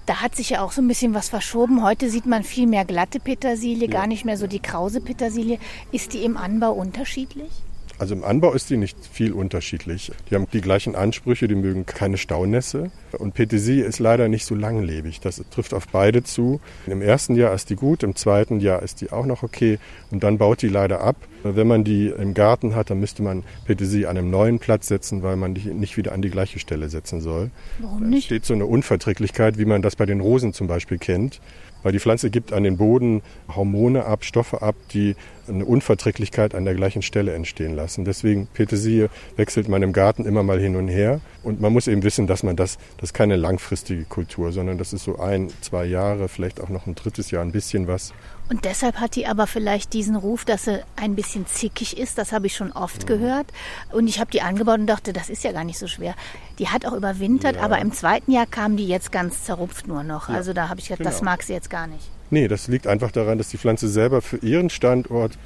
Da 0.07 0.21
hat 0.21 0.35
sich 0.35 0.51
ja 0.51 0.63
auch 0.63 0.73
so 0.73 0.83
ein 0.83 0.89
bisschen 0.89 1.15
was 1.15 1.29
verschoben. 1.29 1.83
Heute 1.83 2.11
sieht 2.11 2.27
man 2.27 2.43
viel 2.43 2.67
mehr 2.67 2.85
glatte 2.85 3.21
Petersilie, 3.21 3.89
ja. 3.89 3.93
gar 3.93 4.07
nicht 4.07 4.25
mehr 4.25 4.37
so 4.37 4.47
die 4.47 4.61
krause 4.61 5.01
Petersilie. 5.01 5.59
Ist 5.93 6.13
die 6.13 6.25
im 6.25 6.37
Anbau 6.37 6.73
unterschiedlich? 6.73 7.51
Also 7.99 8.15
im 8.15 8.25
Anbau 8.25 8.53
ist 8.53 8.71
die 8.71 8.77
nicht 8.77 8.97
viel 9.11 9.33
unterschiedlich. 9.33 10.13
Die 10.31 10.35
haben 10.35 10.47
die 10.53 10.61
gleichen 10.61 10.95
Ansprüche, 10.95 11.49
die 11.49 11.55
mögen 11.55 11.87
keine 11.87 12.19
Staunässe. 12.19 12.91
Und 13.19 13.35
Petersilie 13.35 13.85
ist 13.85 13.99
leider 13.99 14.29
nicht 14.29 14.45
so 14.45 14.55
langlebig. 14.55 15.21
Das 15.21 15.43
trifft 15.51 15.75
auf 15.75 15.89
beide 15.89 16.23
zu. 16.23 16.61
Im 16.87 17.03
ersten 17.03 17.37
Jahr 17.37 17.55
ist 17.55 17.71
die 17.71 17.77
gut, 17.77 18.03
im 18.03 18.17
zweiten 18.17 18.61
Jahr 18.61 18.83
ist 18.83 19.01
die 19.01 19.13
auch 19.13 19.27
noch 19.27 19.43
okay. 19.43 19.79
Und 20.11 20.23
dann 20.25 20.39
baut 20.39 20.63
die 20.63 20.69
leider 20.69 21.01
ab. 21.01 21.17
Wenn 21.45 21.67
man 21.67 21.85
die 21.85 22.09
im 22.09 22.35
Garten 22.35 22.75
hat, 22.75 22.91
dann 22.91 23.01
müsste 23.01 23.23
man 23.23 23.43
Petersilie 23.67 24.09
an 24.09 24.17
einem 24.17 24.31
neuen 24.31 24.59
Platz 24.59 24.87
setzen, 24.87 25.23
weil 25.23 25.37
man 25.37 25.55
die 25.55 25.75
nicht 25.75 25.97
wieder 25.97 26.13
an 26.13 26.23
die 26.23 26.31
gleiche 26.31 26.59
Stelle 26.59 26.89
setzen 26.89 27.21
soll. 27.21 27.51
Warum 27.79 28.09
nicht? 28.09 28.25
Da 28.25 28.27
steht 28.27 28.45
so 28.47 28.55
eine 28.55 28.67
Unverträglichkeit, 28.67 29.59
wie 29.59 29.65
man 29.65 29.83
das 29.83 29.97
bei 29.97 30.07
den 30.07 30.21
Rosen 30.21 30.53
zum 30.53 30.67
Beispiel 30.67 30.99
kennt 30.99 31.41
weil 31.83 31.93
die 31.93 32.01
Pflanze 32.01 32.31
gibt 32.31 32.53
an 32.53 32.63
den 32.63 32.77
Boden 32.77 33.23
Hormone 33.55 34.05
ab, 34.05 34.25
Stoffe 34.25 34.63
ab, 34.63 34.75
die 34.93 35.17
eine 35.49 35.65
Unverträglichkeit 35.65 36.55
an 36.55 36.65
der 36.65 36.75
gleichen 36.75 37.03
Stelle 37.03 37.33
entstehen 37.35 37.75
lassen. 37.75 38.05
Deswegen 38.05 38.47
Petersilie 38.47 39.11
wechselt 39.37 39.69
man 39.69 39.83
im 39.83 39.93
Garten 39.93 40.25
immer 40.25 40.43
mal 40.43 40.61
hin 40.61 40.77
und 40.77 40.89
her 40.89 41.21
und 41.43 41.61
man 41.61 41.73
muss 41.73 41.89
eben 41.89 42.03
wissen, 42.03 42.27
dass 42.27 42.43
man 42.43 42.57
das, 42.57 42.79
das 42.99 43.11
ist 43.11 43.15
keine 43.15 43.37
langfristige 43.37 44.05
Kultur, 44.05 44.53
sondern 44.53 44.79
das 44.79 44.93
ist 44.93 45.05
so 45.05 45.19
ein, 45.19 45.49
zwei 45.61 45.85
Jahre, 45.85 46.29
vielleicht 46.29 46.61
auch 46.61 46.69
noch 46.69 46.87
ein 46.87 46.95
drittes 46.95 47.31
Jahr 47.31 47.43
ein 47.43 47.53
bisschen 47.53 47.87
was. 47.87 48.13
Und 48.53 48.67
deshalb 48.67 49.01
hat 49.01 49.17
die 49.17 49.27
aber 49.27 49.47
vielleicht 49.47 49.95
diesen 49.95 50.15
Ruf, 50.15 50.45
dass 50.45 50.65
sie 50.67 50.85
ein 50.97 51.15
bisschen 51.15 51.47
zickig 51.47 51.97
ist. 51.97 52.19
Das 52.19 52.33
habe 52.33 52.49
ich 52.49 52.55
schon 52.55 52.71
oft 52.71 53.05
ja. 53.05 53.17
gehört. 53.17 53.47
Und 53.93 54.09
ich 54.09 54.21
habe 54.21 54.31
die 54.31 54.43
angebaut 54.43 54.79
und 54.79 54.87
dachte, 54.87 55.15
das 55.15 55.31
ist 55.31 55.43
ja 55.43 55.53
gar 55.53 55.65
nicht 55.65 55.79
so 55.79 55.87
schwer. 55.87 56.15
Die 56.59 56.69
hat 56.69 56.85
auch 56.85 56.93
überwintert, 56.93 57.57
ja. 57.57 57.63
aber 57.63 57.79
im 57.79 57.93
zweiten 57.93 58.31
Jahr 58.31 58.45
kam 58.45 58.77
die 58.77 58.87
jetzt 58.87 59.11
ganz 59.11 59.45
zerrupft 59.45 59.89
nur 59.89 60.03
noch. 60.03 60.29
Ja. 60.29 60.35
Also 60.35 60.53
da 60.53 60.69
habe 60.69 60.81
ich 60.81 60.89
gedacht, 60.89 60.99
genau. 60.99 61.09
das 61.09 61.23
mag 61.23 61.43
sie 61.43 61.55
jetzt 61.55 61.71
gar 61.71 61.87
nicht. 61.87 62.05
Nee, 62.29 62.47
das 62.47 62.69
liegt 62.69 62.87
einfach 62.87 63.11
daran, 63.11 63.39
dass 63.39 63.49
die 63.49 63.57
Pflanze 63.57 63.89
selber 63.89 64.21
für 64.21 64.37
ihren 64.37 64.69
Standort 64.69 65.39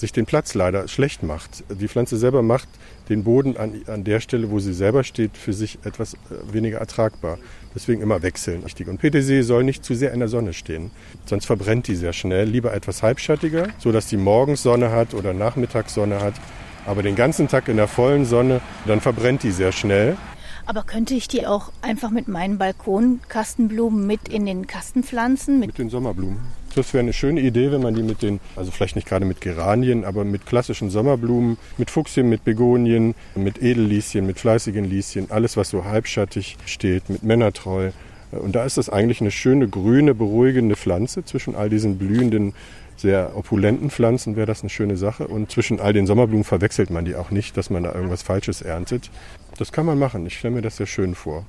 sich 0.00 0.12
den 0.12 0.26
Platz 0.26 0.54
leider 0.54 0.88
schlecht 0.88 1.22
macht. 1.22 1.64
Die 1.68 1.88
Pflanze 1.88 2.16
selber 2.16 2.42
macht 2.42 2.68
den 3.08 3.24
Boden 3.24 3.56
an, 3.56 3.82
an 3.86 4.04
der 4.04 4.20
Stelle, 4.20 4.50
wo 4.50 4.58
sie 4.58 4.72
selber 4.72 5.04
steht, 5.04 5.36
für 5.36 5.52
sich 5.52 5.78
etwas 5.84 6.14
äh, 6.14 6.52
weniger 6.52 6.78
ertragbar. 6.78 7.38
Deswegen 7.74 8.02
immer 8.02 8.22
wechseln. 8.22 8.64
Und 8.64 9.00
Petersilie 9.00 9.44
soll 9.44 9.62
nicht 9.62 9.84
zu 9.84 9.94
sehr 9.94 10.12
in 10.12 10.18
der 10.18 10.28
Sonne 10.28 10.52
stehen, 10.52 10.90
sonst 11.26 11.46
verbrennt 11.46 11.86
die 11.86 11.94
sehr 11.94 12.12
schnell. 12.12 12.48
Lieber 12.48 12.74
etwas 12.74 13.02
halbschattiger, 13.02 13.68
sodass 13.78 14.06
die 14.06 14.16
morgens 14.16 14.62
Sonne 14.62 14.90
hat 14.90 15.14
oder 15.14 15.32
Nachmittagssonne 15.32 16.20
hat. 16.20 16.34
Aber 16.86 17.02
den 17.02 17.14
ganzen 17.14 17.46
Tag 17.46 17.68
in 17.68 17.76
der 17.76 17.86
vollen 17.86 18.24
Sonne, 18.24 18.60
dann 18.86 19.00
verbrennt 19.00 19.42
die 19.42 19.52
sehr 19.52 19.70
schnell. 19.70 20.16
Aber 20.70 20.84
könnte 20.84 21.14
ich 21.14 21.26
die 21.26 21.48
auch 21.48 21.72
einfach 21.82 22.10
mit 22.10 22.28
meinen 22.28 22.56
Balkonkastenblumen 22.56 24.06
mit 24.06 24.28
in 24.28 24.46
den 24.46 24.68
Kasten 24.68 25.02
pflanzen? 25.02 25.58
Mit, 25.58 25.70
mit 25.70 25.78
den 25.78 25.90
Sommerblumen. 25.90 26.38
Das 26.76 26.94
wäre 26.94 27.00
eine 27.00 27.12
schöne 27.12 27.40
Idee, 27.40 27.72
wenn 27.72 27.82
man 27.82 27.96
die 27.96 28.04
mit 28.04 28.22
den, 28.22 28.38
also 28.54 28.70
vielleicht 28.70 28.94
nicht 28.94 29.08
gerade 29.08 29.24
mit 29.24 29.40
Geranien, 29.40 30.04
aber 30.04 30.24
mit 30.24 30.46
klassischen 30.46 30.88
Sommerblumen, 30.88 31.58
mit 31.76 31.90
Fuchsien, 31.90 32.28
mit 32.28 32.44
Begonien, 32.44 33.16
mit 33.34 33.60
Edellieschen, 33.60 34.24
mit 34.26 34.38
fleißigen 34.38 34.84
Lieschen, 34.84 35.32
alles 35.32 35.56
was 35.56 35.70
so 35.70 35.86
halbschattig 35.86 36.56
steht, 36.66 37.10
mit 37.10 37.24
Männertreu. 37.24 37.90
Und 38.32 38.54
da 38.54 38.64
ist 38.64 38.76
das 38.76 38.88
eigentlich 38.88 39.20
eine 39.20 39.30
schöne 39.30 39.68
grüne, 39.68 40.14
beruhigende 40.14 40.76
Pflanze 40.76 41.24
zwischen 41.24 41.54
all 41.54 41.68
diesen 41.68 41.98
blühenden 41.98 42.54
sehr 43.00 43.34
opulenten 43.34 43.90
Pflanzen 43.90 44.36
wäre 44.36 44.46
das 44.46 44.60
eine 44.60 44.68
schöne 44.68 44.96
Sache. 44.98 45.26
Und 45.26 45.50
zwischen 45.50 45.80
all 45.80 45.94
den 45.94 46.06
Sommerblumen 46.06 46.44
verwechselt 46.44 46.90
man 46.90 47.06
die 47.06 47.16
auch 47.16 47.30
nicht, 47.30 47.56
dass 47.56 47.70
man 47.70 47.82
da 47.82 47.94
irgendwas 47.94 48.22
Falsches 48.22 48.60
erntet. 48.60 49.10
Das 49.56 49.72
kann 49.72 49.86
man 49.86 49.98
machen. 49.98 50.26
Ich 50.26 50.38
stelle 50.38 50.54
mir 50.54 50.62
das 50.62 50.76
sehr 50.76 50.86
schön 50.86 51.14
vor. 51.14 51.46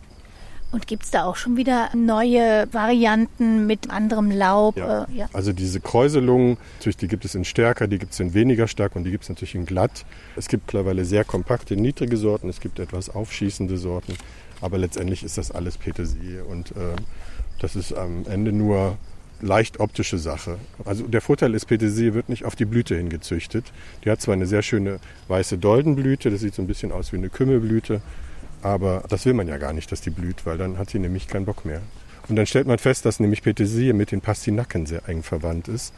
Und 0.72 0.88
gibt 0.88 1.04
es 1.04 1.12
da 1.12 1.26
auch 1.26 1.36
schon 1.36 1.58
wieder 1.58 1.90
neue 1.94 2.70
Varianten 2.72 3.68
mit 3.68 3.90
anderem 3.90 4.32
Laub? 4.32 4.78
Ja. 4.78 5.04
Äh, 5.04 5.14
ja. 5.14 5.30
Also 5.34 5.52
diese 5.52 5.82
Kräuselungen, 5.82 6.58
natürlich, 6.78 6.96
die 6.96 7.10
gibt 7.10 7.26
es 7.26 7.36
in 7.36 7.44
stärker, 7.44 7.88
die 7.88 8.00
gibt 8.00 8.14
es 8.14 8.20
in 8.22 8.34
weniger 8.34 8.70
stark 8.70 8.96
und 8.96 9.04
die 9.04 9.12
gibt 9.12 9.24
es 9.24 9.30
natürlich 9.30 9.56
in 9.56 9.66
glatt. 9.66 10.06
Es 10.38 10.48
gibt 10.48 10.68
mittlerweile 10.68 11.04
sehr 11.04 11.26
kompakte, 11.26 11.76
niedrige 11.76 12.16
Sorten, 12.16 12.48
es 12.48 12.62
gibt 12.62 12.80
etwas 12.80 13.10
aufschießende 13.10 13.78
Sorten. 13.78 14.14
Aber 14.62 14.78
letztendlich 14.78 15.24
ist 15.24 15.38
das 15.38 15.52
alles 15.52 15.78
Petersilie 15.78 16.44
und 16.44 16.72
äh, 16.72 16.96
das 17.60 17.76
ist 17.76 17.94
am 17.94 18.26
Ende 18.28 18.52
nur 18.52 18.98
leicht 19.42 19.80
optische 19.80 20.18
Sache. 20.18 20.58
Also 20.86 21.08
der 21.08 21.22
Vorteil 21.22 21.54
ist, 21.56 21.66
Petersilie 21.66 22.14
wird 22.14 22.30
nicht 22.30 22.46
auf 22.46 22.56
die 22.56 22.66
Blüte 22.66 22.96
hingezüchtet. 22.96 23.72
Die 24.06 24.12
hat 24.12 24.22
zwar 24.22 24.34
eine 24.34 24.46
sehr 24.46 24.62
schöne 24.62 25.00
weiße 25.28 25.58
Doldenblüte, 25.58 26.30
das 26.30 26.42
sieht 26.42 26.54
so 26.54 26.62
ein 26.62 26.68
bisschen 26.68 26.92
aus 26.92 27.12
wie 27.12 27.18
eine 27.18 27.30
Kümmelblüte, 27.30 28.02
aber 28.62 29.04
das 29.10 29.26
will 29.26 29.34
man 29.34 29.48
ja 29.48 29.58
gar 29.58 29.74
nicht, 29.74 29.92
dass 29.92 30.02
die 30.02 30.12
blüht, 30.12 30.46
weil 30.46 30.58
dann 30.58 30.78
hat 30.78 30.92
sie 30.92 31.00
nämlich 31.00 31.28
keinen 31.28 31.46
Bock 31.46 31.66
mehr. 31.66 31.82
Und 32.30 32.36
dann 32.36 32.46
stellt 32.46 32.68
man 32.68 32.78
fest, 32.78 33.06
dass 33.06 33.20
nämlich 33.20 33.42
Petersilie 33.42 33.94
mit 33.94 34.12
den 34.12 34.22
Pastinaken 34.22 34.86
sehr 34.86 35.08
eng 35.10 35.24
verwandt 35.24 35.68
ist. 35.68 35.94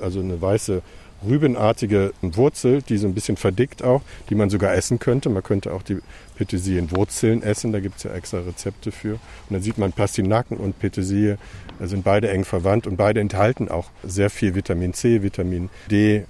Also 0.00 0.20
eine 0.20 0.40
weiße 0.40 0.82
rübenartige 1.26 2.12
Wurzel, 2.22 2.82
die 2.82 2.96
so 2.96 3.06
ein 3.06 3.14
bisschen 3.14 3.36
verdickt 3.36 3.82
auch, 3.82 4.02
die 4.30 4.34
man 4.34 4.50
sogar 4.50 4.74
essen 4.74 4.98
könnte. 4.98 5.28
Man 5.28 5.42
könnte 5.42 5.72
auch 5.72 5.82
die 5.82 5.98
Petersilienwurzeln 6.36 7.42
essen, 7.42 7.72
da 7.72 7.80
gibt 7.80 7.96
es 7.98 8.02
ja 8.04 8.12
extra 8.12 8.40
Rezepte 8.40 8.92
für. 8.92 9.14
Und 9.14 9.20
dann 9.50 9.62
sieht 9.62 9.78
man 9.78 9.92
Pastinaken 9.92 10.56
und 10.56 10.78
Petersilie 10.78 11.38
sind 11.80 12.04
beide 12.04 12.30
eng 12.30 12.44
verwandt 12.44 12.86
und 12.86 12.96
beide 12.96 13.20
enthalten 13.20 13.68
auch 13.68 13.90
sehr 14.02 14.30
viel 14.30 14.54
Vitamin 14.54 14.94
C, 14.94 15.22
Vitamin 15.22 15.68
D, 15.90 16.24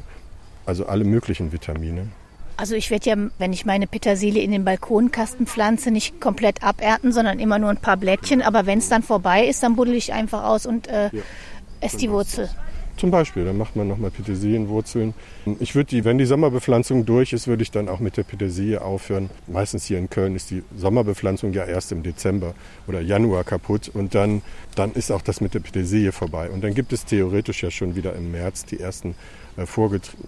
also 0.64 0.86
alle 0.86 1.04
möglichen 1.04 1.52
Vitamine. 1.52 2.08
Also 2.58 2.74
ich 2.74 2.90
werde 2.90 3.10
ja, 3.10 3.16
wenn 3.38 3.52
ich 3.52 3.66
meine 3.66 3.86
Petersilie 3.86 4.42
in 4.42 4.50
den 4.50 4.64
Balkonkasten 4.64 5.46
pflanze, 5.46 5.90
nicht 5.90 6.20
komplett 6.20 6.62
abernten, 6.62 7.12
sondern 7.12 7.38
immer 7.38 7.58
nur 7.58 7.68
ein 7.68 7.76
paar 7.76 7.98
Blättchen. 7.98 8.40
Aber 8.40 8.64
wenn 8.64 8.78
es 8.78 8.88
dann 8.88 9.02
vorbei 9.02 9.46
ist, 9.46 9.62
dann 9.62 9.76
buddel 9.76 9.94
ich 9.94 10.14
einfach 10.14 10.44
aus 10.44 10.64
und 10.64 10.88
äh, 10.88 11.10
ja. 11.12 11.22
Esst 11.80 12.00
die 12.00 12.10
Wurzel. 12.10 12.48
Zum 12.96 13.10
Beispiel, 13.10 13.44
dann 13.44 13.58
macht 13.58 13.76
man 13.76 13.86
nochmal 13.88 14.10
Petersilienwurzeln. 14.10 15.12
Ich 15.60 15.74
würde 15.74 15.90
die, 15.90 16.04
wenn 16.06 16.16
die 16.16 16.24
Sommerbepflanzung 16.24 17.04
durch 17.04 17.34
ist, 17.34 17.46
würde 17.46 17.62
ich 17.62 17.70
dann 17.70 17.90
auch 17.90 18.00
mit 18.00 18.16
der 18.16 18.22
Petersilie 18.22 18.80
aufhören. 18.80 19.28
Meistens 19.46 19.84
hier 19.84 19.98
in 19.98 20.08
Köln 20.08 20.34
ist 20.34 20.50
die 20.50 20.62
Sommerbepflanzung 20.74 21.52
ja 21.52 21.64
erst 21.64 21.92
im 21.92 22.02
Dezember 22.02 22.54
oder 22.86 23.02
Januar 23.02 23.44
kaputt 23.44 23.90
und 23.92 24.14
dann, 24.14 24.40
dann 24.76 24.92
ist 24.92 25.12
auch 25.12 25.20
das 25.20 25.42
mit 25.42 25.52
der 25.52 25.60
Petersilie 25.60 26.10
vorbei. 26.10 26.48
Und 26.48 26.64
dann 26.64 26.72
gibt 26.72 26.94
es 26.94 27.04
theoretisch 27.04 27.62
ja 27.62 27.70
schon 27.70 27.96
wieder 27.96 28.14
im 28.14 28.32
März 28.32 28.64
die 28.64 28.80
ersten 28.80 29.14
äh, 29.58 29.66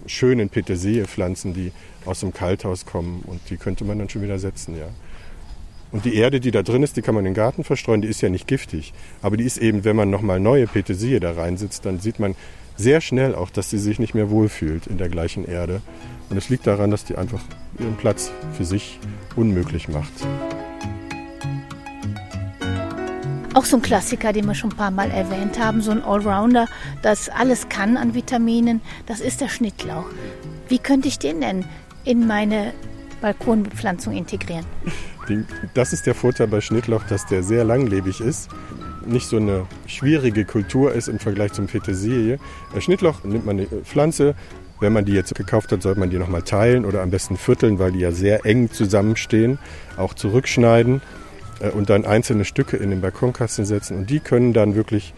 schönen 0.07 0.51
Petersiliepflanzen, 0.51 1.55
die 1.55 1.73
aus 2.05 2.21
dem 2.21 2.35
Kalthaus 2.35 2.85
kommen 2.85 3.23
und 3.27 3.41
die 3.49 3.57
könnte 3.57 3.85
man 3.85 3.99
dann 3.99 4.11
schon 4.11 4.23
wieder 4.23 4.39
setzen, 4.39 4.77
ja. 4.77 4.89
Und 5.91 6.05
die 6.05 6.17
Erde, 6.17 6.41
die 6.41 6.51
da 6.51 6.63
drin 6.63 6.83
ist, 6.83 6.97
die 6.97 7.03
kann 7.03 7.15
man 7.15 7.25
in 7.25 7.33
den 7.33 7.35
Garten 7.35 7.65
verstreuen, 7.65 8.03
die 8.03 8.09
ist 8.09 8.21
ja 8.21 8.29
nicht 8.29 8.47
giftig. 8.47 8.93
Aber 9.23 9.37
die 9.37 9.45
ist 9.45 9.57
eben, 9.57 9.85
wenn 9.85 9.97
man 9.97 10.11
nochmal 10.11 10.39
neue 10.39 10.67
Petersilie 10.67 11.21
da 11.21 11.33
reinsetzt, 11.33 11.87
dann 11.87 11.99
sieht 11.99 12.19
man 12.19 12.35
sehr 12.77 13.01
schnell 13.01 13.35
auch, 13.35 13.51
dass 13.51 13.71
sie 13.71 13.79
sich 13.79 13.99
nicht 13.99 14.15
mehr 14.15 14.31
wohlfühlt 14.31 14.87
in 14.87 14.99
der 14.99 15.09
gleichen 15.09 15.45
Erde. 15.47 15.81
Und 16.31 16.37
es 16.37 16.49
liegt 16.51 16.67
daran, 16.67 16.91
dass 16.91 17.05
die 17.05 17.17
einfach 17.17 17.41
ihren 17.79 17.97
Platz 17.97 18.31
für 18.53 18.65
sich 18.65 19.01
unmöglich 19.35 19.89
macht. 19.89 20.13
Auch 23.55 23.65
so 23.65 23.77
ein 23.77 23.83
Klassiker, 23.83 24.33
den 24.33 24.47
wir 24.47 24.55
schon 24.55 24.71
ein 24.71 24.77
paar 24.77 24.91
Mal 24.91 25.11
erwähnt 25.11 25.59
haben, 25.59 25.81
so 25.81 25.91
ein 25.91 26.03
Allrounder, 26.03 26.69
das 27.03 27.29
alles 27.29 27.69
kann 27.69 27.97
an 27.97 28.15
Vitaminen, 28.15 28.83
das 29.07 29.21
ist 29.21 29.41
der 29.41 29.49
Schnittlauch. 29.49 30.07
Wie 30.69 30.79
könnte 30.79 31.09
ich 31.09 31.19
den 31.19 31.41
denn 31.41 31.65
in 32.05 32.27
meine 32.27 32.73
Balkonbepflanzung 33.21 34.15
integrieren? 34.15 34.67
Das 35.75 35.93
ist 35.93 36.07
der 36.07 36.15
Vorteil 36.15 36.49
bei 36.49 36.61
Schnittlauch, 36.61 37.05
dass 37.05 37.27
der 37.27 37.43
sehr 37.43 37.65
langlebig 37.65 38.21
ist 38.21 38.49
nicht 39.09 39.27
so 39.27 39.37
eine 39.37 39.67
schwierige 39.87 40.45
Kultur 40.45 40.93
ist 40.93 41.09
im 41.09 41.19
Vergleich 41.19 41.53
zum 41.53 41.67
Petersilie. 41.67 42.39
Schnittlauch 42.79 43.25
nimmt 43.25 43.47
man 43.47 43.59
eine 43.59 43.67
Pflanze, 43.85 44.35
wenn 44.81 44.93
man 44.93 45.05
die 45.05 45.13
jetzt 45.13 45.35
gekauft 45.35 45.73
hat, 45.73 45.83
sollte 45.83 45.99
man 45.99 46.11
die 46.11 46.19
nochmal 46.19 46.43
teilen 46.43 46.85
oder 46.85 47.03
am 47.03 47.11
besten 47.11 47.37
vierteln, 47.37 47.79
weil 47.79 47.93
die 47.93 48.01
ja 48.01 48.13
sehr 48.13 48.47
eng 48.47 48.71
zusammenstehen, 48.71 49.59
auch 49.97 50.15
zurückschneiden 50.15 51.01
äh, 51.61 51.71
und 51.71 51.91
dann 51.91 52.05
einzelne 52.05 52.45
Stücke 52.45 52.77
in 52.77 52.91
den 52.91 53.01
Balkonkasten 53.01 53.65
setzen. 53.65 53.97
Und 53.97 54.11
die 54.11 54.21
können 54.21 54.53
dann 54.53 54.77
wirklich 54.77 55.15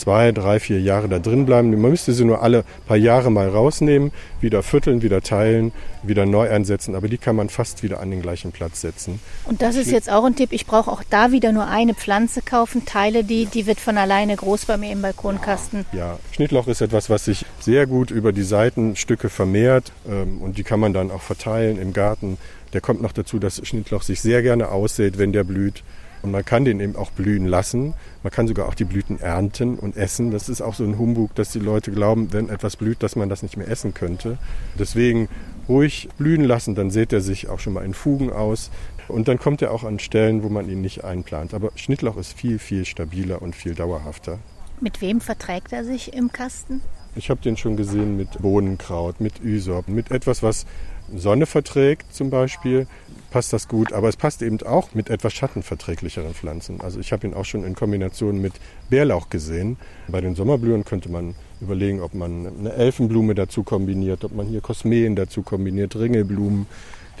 zwei, 0.00 0.32
drei, 0.32 0.58
vier 0.60 0.80
Jahre 0.80 1.08
da 1.08 1.18
drin 1.18 1.46
bleiben. 1.46 1.70
Man 1.70 1.90
müsste 1.90 2.12
sie 2.12 2.24
nur 2.24 2.42
alle 2.42 2.64
paar 2.86 2.96
Jahre 2.96 3.30
mal 3.30 3.48
rausnehmen, 3.48 4.12
wieder 4.40 4.62
vierteln, 4.62 5.02
wieder 5.02 5.20
teilen, 5.20 5.72
wieder 6.02 6.26
neu 6.26 6.48
einsetzen. 6.48 6.94
Aber 6.94 7.08
die 7.08 7.18
kann 7.18 7.36
man 7.36 7.48
fast 7.48 7.82
wieder 7.82 8.00
an 8.00 8.10
den 8.10 8.22
gleichen 8.22 8.52
Platz 8.52 8.80
setzen. 8.80 9.20
Und 9.44 9.62
das 9.62 9.76
ist 9.76 9.90
jetzt 9.90 10.10
auch 10.10 10.24
ein 10.24 10.34
Tipp. 10.34 10.52
Ich 10.52 10.66
brauche 10.66 10.90
auch 10.90 11.02
da 11.08 11.32
wieder 11.32 11.52
nur 11.52 11.66
eine 11.66 11.94
Pflanze 11.94 12.40
kaufen, 12.42 12.84
teile 12.86 13.24
die, 13.24 13.46
die 13.46 13.66
wird 13.66 13.78
von 13.78 13.98
alleine 13.98 14.36
groß 14.36 14.64
bei 14.64 14.76
mir 14.76 14.90
im 14.90 15.02
Balkonkasten. 15.02 15.84
Ja, 15.92 16.18
Schnittlauch 16.32 16.66
ist 16.66 16.80
etwas, 16.80 17.10
was 17.10 17.26
sich 17.26 17.44
sehr 17.60 17.86
gut 17.86 18.10
über 18.10 18.32
die 18.32 18.42
Seitenstücke 18.42 19.28
vermehrt 19.28 19.92
ähm, 20.08 20.40
und 20.40 20.56
die 20.56 20.62
kann 20.62 20.80
man 20.80 20.92
dann 20.92 21.10
auch 21.10 21.22
verteilen 21.22 21.80
im 21.80 21.92
Garten. 21.92 22.38
Der 22.72 22.80
kommt 22.80 23.02
noch 23.02 23.12
dazu, 23.12 23.38
dass 23.38 23.60
Schnittlauch 23.66 24.02
sich 24.02 24.20
sehr 24.20 24.42
gerne 24.42 24.70
aussät, 24.70 25.18
wenn 25.18 25.32
der 25.32 25.44
blüht. 25.44 25.82
Und 26.22 26.30
man 26.30 26.44
kann 26.44 26.64
den 26.64 26.80
eben 26.80 26.96
auch 26.96 27.10
blühen 27.10 27.46
lassen. 27.46 27.94
Man 28.22 28.30
kann 28.30 28.46
sogar 28.46 28.68
auch 28.68 28.74
die 28.74 28.84
Blüten 28.84 29.20
ernten 29.20 29.78
und 29.78 29.96
essen. 29.96 30.30
Das 30.30 30.48
ist 30.48 30.60
auch 30.60 30.74
so 30.74 30.84
ein 30.84 30.98
Humbug, 30.98 31.34
dass 31.34 31.50
die 31.52 31.58
Leute 31.58 31.90
glauben, 31.90 32.32
wenn 32.32 32.48
etwas 32.48 32.76
blüht, 32.76 33.02
dass 33.02 33.16
man 33.16 33.28
das 33.28 33.42
nicht 33.42 33.56
mehr 33.56 33.68
essen 33.68 33.94
könnte. 33.94 34.38
Deswegen 34.78 35.28
ruhig 35.68 36.08
blühen 36.18 36.44
lassen, 36.44 36.74
dann 36.74 36.90
sät 36.90 37.12
er 37.12 37.20
sich 37.20 37.48
auch 37.48 37.60
schon 37.60 37.72
mal 37.72 37.84
in 37.84 37.94
Fugen 37.94 38.30
aus. 38.32 38.70
Und 39.08 39.28
dann 39.28 39.38
kommt 39.38 39.62
er 39.62 39.72
auch 39.72 39.84
an 39.84 39.98
Stellen, 39.98 40.42
wo 40.42 40.48
man 40.48 40.68
ihn 40.68 40.80
nicht 40.80 41.04
einplant. 41.04 41.54
Aber 41.54 41.70
Schnittlauch 41.74 42.16
ist 42.16 42.32
viel, 42.32 42.58
viel 42.58 42.84
stabiler 42.84 43.42
und 43.42 43.56
viel 43.56 43.74
dauerhafter. 43.74 44.38
Mit 44.80 45.00
wem 45.00 45.20
verträgt 45.20 45.72
er 45.72 45.84
sich 45.84 46.14
im 46.14 46.32
Kasten? 46.32 46.80
Ich 47.16 47.28
habe 47.28 47.40
den 47.40 47.56
schon 47.56 47.76
gesehen 47.76 48.16
mit 48.16 48.40
Bohnenkraut, 48.40 49.20
mit 49.20 49.42
Ysop, 49.42 49.88
mit 49.88 50.10
etwas, 50.10 50.42
was 50.42 50.64
Sonne 51.14 51.46
verträgt 51.46 52.14
zum 52.14 52.30
Beispiel, 52.30 52.86
passt 53.30 53.52
das 53.52 53.68
gut. 53.68 53.92
Aber 53.92 54.08
es 54.08 54.16
passt 54.16 54.42
eben 54.42 54.60
auch 54.62 54.94
mit 54.94 55.10
etwas 55.10 55.32
schattenverträglicheren 55.32 56.34
Pflanzen. 56.34 56.80
Also 56.80 57.00
ich 57.00 57.12
habe 57.12 57.26
ihn 57.26 57.34
auch 57.34 57.44
schon 57.44 57.64
in 57.64 57.74
Kombination 57.74 58.40
mit 58.40 58.54
Bärlauch 58.88 59.30
gesehen. 59.30 59.76
Bei 60.08 60.20
den 60.20 60.34
Sommerblühen 60.34 60.84
könnte 60.84 61.10
man 61.10 61.34
überlegen, 61.60 62.00
ob 62.00 62.14
man 62.14 62.46
eine 62.46 62.72
Elfenblume 62.72 63.34
dazu 63.34 63.62
kombiniert, 63.62 64.24
ob 64.24 64.34
man 64.34 64.46
hier 64.46 64.60
Kosmeen 64.60 65.16
dazu 65.16 65.42
kombiniert, 65.42 65.96
Ringelblumen, 65.96 66.66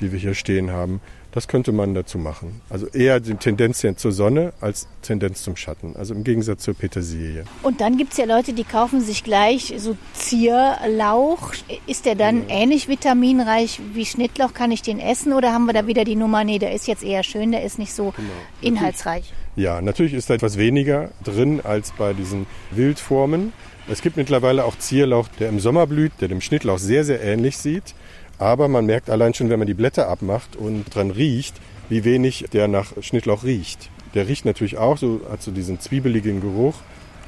die 0.00 0.12
wir 0.12 0.18
hier 0.18 0.34
stehen 0.34 0.70
haben. 0.70 1.00
Das 1.32 1.46
könnte 1.46 1.70
man 1.70 1.94
dazu 1.94 2.18
machen. 2.18 2.60
Also 2.68 2.86
eher 2.88 3.20
die 3.20 3.34
Tendenz 3.34 3.84
zur 3.96 4.12
Sonne 4.12 4.52
als 4.60 4.88
Tendenz 5.02 5.42
zum 5.42 5.54
Schatten. 5.56 5.94
Also 5.96 6.14
im 6.14 6.24
Gegensatz 6.24 6.64
zur 6.64 6.74
Petersilie. 6.74 7.44
Und 7.62 7.80
dann 7.80 7.96
gibt 7.96 8.12
es 8.12 8.18
ja 8.18 8.24
Leute, 8.24 8.52
die 8.52 8.64
kaufen 8.64 9.00
sich 9.00 9.22
gleich 9.22 9.74
so 9.76 9.96
Zierlauch. 10.12 11.52
Ist 11.86 12.06
der 12.06 12.16
dann 12.16 12.48
ja. 12.48 12.56
ähnlich 12.56 12.88
vitaminreich 12.88 13.80
wie 13.94 14.06
Schnittlauch? 14.06 14.54
Kann 14.54 14.72
ich 14.72 14.82
den 14.82 14.98
essen? 14.98 15.32
Oder 15.32 15.52
haben 15.52 15.66
wir 15.66 15.72
da 15.72 15.86
wieder 15.86 16.04
die 16.04 16.16
Nummer, 16.16 16.42
nee, 16.42 16.58
der 16.58 16.74
ist 16.74 16.88
jetzt 16.88 17.04
eher 17.04 17.22
schön, 17.22 17.52
der 17.52 17.64
ist 17.64 17.78
nicht 17.78 17.92
so 17.92 18.12
genau. 18.16 18.28
inhaltsreich? 18.60 19.32
Ja, 19.54 19.80
natürlich 19.80 20.14
ist 20.14 20.30
da 20.30 20.34
etwas 20.34 20.58
weniger 20.58 21.10
drin 21.22 21.60
als 21.62 21.92
bei 21.92 22.12
diesen 22.12 22.46
Wildformen. 22.70 23.52
Es 23.88 24.02
gibt 24.02 24.16
mittlerweile 24.16 24.64
auch 24.64 24.78
Zierlauch, 24.78 25.28
der 25.38 25.48
im 25.48 25.58
Sommer 25.58 25.86
blüht, 25.86 26.12
der 26.20 26.28
dem 26.28 26.40
Schnittlauch 26.40 26.78
sehr, 26.78 27.04
sehr 27.04 27.20
ähnlich 27.22 27.56
sieht. 27.58 27.94
Aber 28.40 28.68
man 28.68 28.86
merkt 28.86 29.10
allein 29.10 29.34
schon, 29.34 29.50
wenn 29.50 29.58
man 29.58 29.68
die 29.68 29.74
Blätter 29.74 30.08
abmacht 30.08 30.56
und 30.56 30.94
dran 30.94 31.10
riecht, 31.10 31.54
wie 31.90 32.04
wenig 32.04 32.46
der 32.54 32.68
nach 32.68 32.94
Schnittlauch 33.02 33.44
riecht. 33.44 33.90
Der 34.14 34.28
riecht 34.28 34.46
natürlich 34.46 34.78
auch, 34.78 34.96
so 34.96 35.20
hat 35.30 35.42
so 35.42 35.50
diesen 35.50 35.78
zwiebeligen 35.78 36.40
Geruch. 36.40 36.74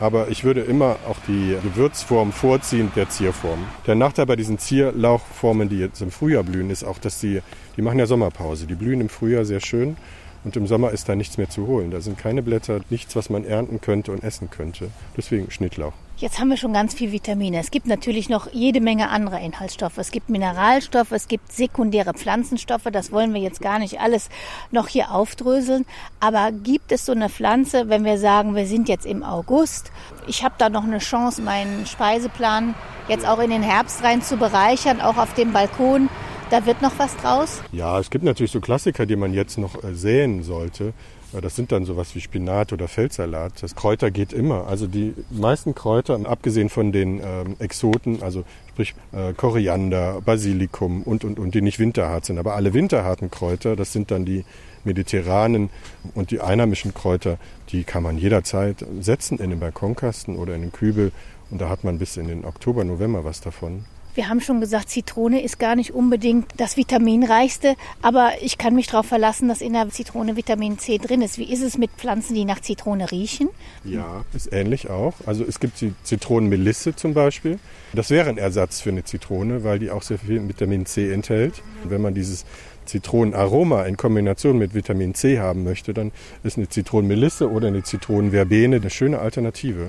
Aber 0.01 0.29
ich 0.29 0.43
würde 0.43 0.63
immer 0.63 0.97
auch 1.07 1.19
die 1.29 1.55
Gewürzform 1.63 2.33
vorziehen 2.33 2.91
der 2.97 3.11
Zierform. 3.11 3.59
Der 3.87 3.95
Nachteil 3.95 4.25
bei 4.25 4.37
diesen 4.37 4.59
Zierlauchformen, 4.59 5.69
die 5.69 5.79
jetzt 5.79 6.01
im 6.01 6.11
Frühjahr 6.11 6.45
blühen, 6.45 6.71
ist 6.71 6.83
auch, 6.83 6.99
dass 6.99 7.21
die, 7.21 7.43
die 7.77 7.83
machen 7.83 7.99
ja 7.99 8.07
Sommerpause. 8.07 8.67
Die 8.67 8.75
blühen 8.75 9.03
im 9.03 9.11
Frühjahr 9.11 9.45
sehr 9.45 9.61
schön 9.61 9.99
und 10.45 10.57
im 10.57 10.67
Sommer 10.67 10.93
ist 10.93 11.11
da 11.11 11.15
nichts 11.15 11.37
mehr 11.37 11.51
zu 11.51 11.67
holen. 11.67 11.91
Da 11.91 12.01
sind 12.01 12.17
keine 12.17 12.43
Blätter, 12.43 12.81
nichts, 12.89 13.15
was 13.17 13.29
man 13.29 13.45
ernten 13.45 13.83
könnte 13.83 14.13
und 14.13 14.25
essen 14.25 14.49
könnte. 14.49 14.89
Deswegen 15.15 15.51
Schnittlauch. 15.51 15.93
Jetzt 16.23 16.39
haben 16.39 16.51
wir 16.51 16.57
schon 16.57 16.73
ganz 16.73 16.95
viel 16.95 17.11
Vitamine. 17.11 17.59
Es 17.59 17.73
gibt 17.73 17.89
natürlich 17.89 18.29
noch 18.29 18.47
jede 18.53 18.81
Menge 18.81 19.11
anderer 19.11 19.41
Inhaltsstoffe. 19.41 19.99
Es 19.99 20.13
gibt 20.13 20.31
Mineralstoffe, 20.31 21.11
es 21.11 21.27
gibt 21.27 21.51
sekundäre 21.51 22.15
Pflanzenstoffe. 22.15 22.85
Das 22.93 23.11
wollen 23.11 23.35
wir 23.35 23.41
jetzt 23.41 23.61
gar 23.61 23.81
nicht 23.81 23.99
alles 23.99 24.29
noch 24.71 24.87
hier 24.87 25.11
aufdröseln. 25.11 25.85
Aber 26.21 26.53
gibt 26.53 26.93
es 26.93 27.07
so 27.07 27.11
eine 27.11 27.29
Pflanze, 27.29 27.89
wenn 27.89 28.05
wir 28.05 28.19
sagen, 28.19 28.55
wir 28.55 28.69
sind 28.69 28.89
jetzt 28.89 29.05
im 29.05 29.25
August, 29.25 29.91
ich 30.29 30.45
habe 30.45 30.55
da 30.59 30.71
noch 30.71 30.85
eine 30.85 30.99
Chance, 30.99 31.43
meinen 31.43 31.87
Speiseplan 31.87 32.77
jetzt 33.09 33.27
auch 33.27 33.41
in 33.41 33.51
den 33.51 33.65
Herbst 33.65 34.05
rein 34.05 34.23
zu 34.23 34.37
bereichern, 34.37 35.01
auch 35.01 35.17
auf 35.17 35.35
dem 35.35 35.53
Balkon. 35.53 36.09
Da 36.51 36.67
wird 36.67 36.83
noch 36.83 36.93
was 36.99 37.17
draus? 37.17 37.63
Ja, 37.73 37.99
es 37.99 38.11
gibt 38.11 38.23
natürlich 38.23 38.53
so 38.53 38.61
Klassiker, 38.61 39.07
die 39.07 39.17
man 39.17 39.35
jetzt 39.35 39.59
noch 39.59 39.83
äh, 39.83 39.93
säen 39.93 40.45
sollte. 40.45 40.93
Das 41.41 41.57
sind 41.57 41.73
dann 41.73 41.85
sowas 41.85 42.15
wie 42.15 42.21
Spinat 42.21 42.73
oder 42.73 42.89
Feldsalat. 42.89 43.63
Das 43.63 43.75
Kräuter 43.75 44.11
geht 44.11 44.33
immer. 44.33 44.67
Also 44.67 44.87
die 44.87 45.15
meisten 45.31 45.75
Kräuter, 45.75 46.19
abgesehen 46.25 46.69
von 46.69 46.93
den 46.93 47.21
ähm, 47.21 47.57
Exoten, 47.59 48.23
also 48.23 48.45
sprich 48.69 48.95
äh, 49.13 49.33
Koriander, 49.33 50.21
Basilikum 50.21 51.03
und, 51.03 51.25
und, 51.25 51.39
und, 51.39 51.55
die 51.55 51.63
nicht 51.63 51.79
winterhart 51.79 52.27
sind. 52.27 52.39
Aber 52.39 52.55
alle 52.55 52.75
winterharten 52.75 53.31
Kräuter, 53.31 53.77
das 53.77 53.93
sind 53.93 54.11
dann 54.11 54.27
die 54.27 54.45
mediterranen 54.85 55.71
und 56.15 56.31
die 56.31 56.41
einheimischen 56.41 56.93
Kräuter, 56.93 57.39
die 57.71 57.85
kann 57.85 58.03
man 58.03 58.19
jederzeit 58.19 58.85
setzen 59.01 59.39
in 59.39 59.51
den 59.51 59.61
Balkonkasten 59.61 60.37
oder 60.37 60.55
in 60.55 60.61
den 60.61 60.73
Kübel. 60.73 61.13
Und 61.51 61.61
da 61.61 61.69
hat 61.69 61.85
man 61.85 61.99
bis 61.99 62.17
in 62.17 62.29
den 62.29 62.45
Oktober, 62.45 62.85
November 62.85 63.25
was 63.25 63.41
davon. 63.41 63.85
Wir 64.15 64.29
haben 64.29 64.43
schon 64.43 64.61
gesagt, 64.61 64.91
Zitrone 64.91 65.43
ist 65.43 65.59
gar 65.59 65.75
nicht 65.75 65.95
unbedingt 65.95 66.47
das 66.59 66.77
vitaminreichste, 66.77 67.77
aber 68.03 68.33
ich 68.43 68.59
kann 68.59 68.75
mich 68.75 68.89
darauf 68.89 69.07
verlassen, 69.07 69.49
dass 69.49 69.63
in 69.63 69.73
der 69.73 69.89
Zitrone 69.89 70.37
Vitamin 70.37 70.79
C 70.79 70.99
drin 70.99 71.23
ist. 71.23 71.39
Wie 71.39 71.51
ist 71.51 71.63
es 71.63 71.79
mit 71.79 71.91
Pflanzen, 71.93 72.35
die 72.35 72.45
nach 72.45 72.61
Zitrone 72.61 73.11
riechen? 73.11 73.49
Ja, 73.85 74.27
ist 74.35 74.53
ähnlich 74.53 74.91
auch. 74.91 75.15
Also 75.25 75.45
es 75.45 75.61
gibt 75.61 75.81
die 75.81 75.95
Zitronenmelisse 76.03 76.95
zum 76.95 77.15
Beispiel. 77.15 77.59
Das 77.95 78.11
wäre 78.11 78.29
ein 78.29 78.37
Ersatz 78.37 78.83
für 78.83 78.91
eine 78.91 79.05
Zitrone, 79.05 79.65
weil 79.65 79.79
die 79.79 79.91
auch 79.91 80.03
sehr 80.03 80.19
viel 80.19 80.47
Vitamin 80.47 80.85
C 80.85 81.11
enthält. 81.11 81.63
wenn 81.85 82.03
man 82.03 82.13
dieses 82.13 82.45
Zitronenaroma 82.85 83.85
in 83.85 83.97
Kombination 83.97 84.59
mit 84.59 84.75
Vitamin 84.75 85.15
C 85.15 85.39
haben 85.39 85.65
möchte, 85.65 85.95
dann 85.95 86.13
ist 86.43 86.59
eine 86.59 86.69
Zitronenmelisse 86.69 87.51
oder 87.51 87.69
eine 87.69 87.83
Zitronenverbene 87.83 88.77
eine 88.77 88.91
schöne 88.91 89.21
Alternative. 89.21 89.89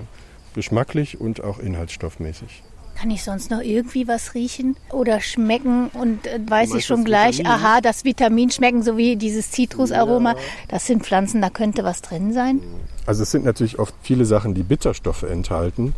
Geschmacklich 0.53 1.19
und 1.19 1.43
auch 1.43 1.59
inhaltsstoffmäßig. 1.59 2.63
Kann 2.95 3.10
ich 3.12 3.23
sonst 3.23 3.51
noch 3.51 3.62
irgendwie 3.62 4.08
was 4.08 4.34
riechen 4.34 4.75
oder 4.91 5.19
schmecken 5.19 5.89
und 5.89 6.27
äh, 6.27 6.39
weiß 6.45 6.75
ich 6.75 6.86
schon 6.86 7.03
gleich, 7.03 7.39
Vitamin? 7.39 7.60
aha, 7.60 7.82
das 7.82 8.06
Vitamin 8.06 8.49
schmecken, 8.51 8.84
so 8.84 8.97
wie 8.97 9.15
dieses 9.15 9.51
Zitrusaroma. 9.51 10.34
Ja. 10.34 10.38
Das 10.67 10.86
sind 10.86 11.03
Pflanzen, 11.03 11.41
da 11.41 11.49
könnte 11.49 11.84
was 11.84 12.01
drin 12.01 12.34
sein. 12.34 12.62
Also 13.06 13.23
es 13.23 13.32
sind 13.32 13.45
natürlich 13.45 13.79
oft 13.79 13.93
viele 14.01 14.25
Sachen, 14.25 14.53
die 14.53 14.63
Bitterstoffe 14.63 15.23
enthalten. 15.23 15.93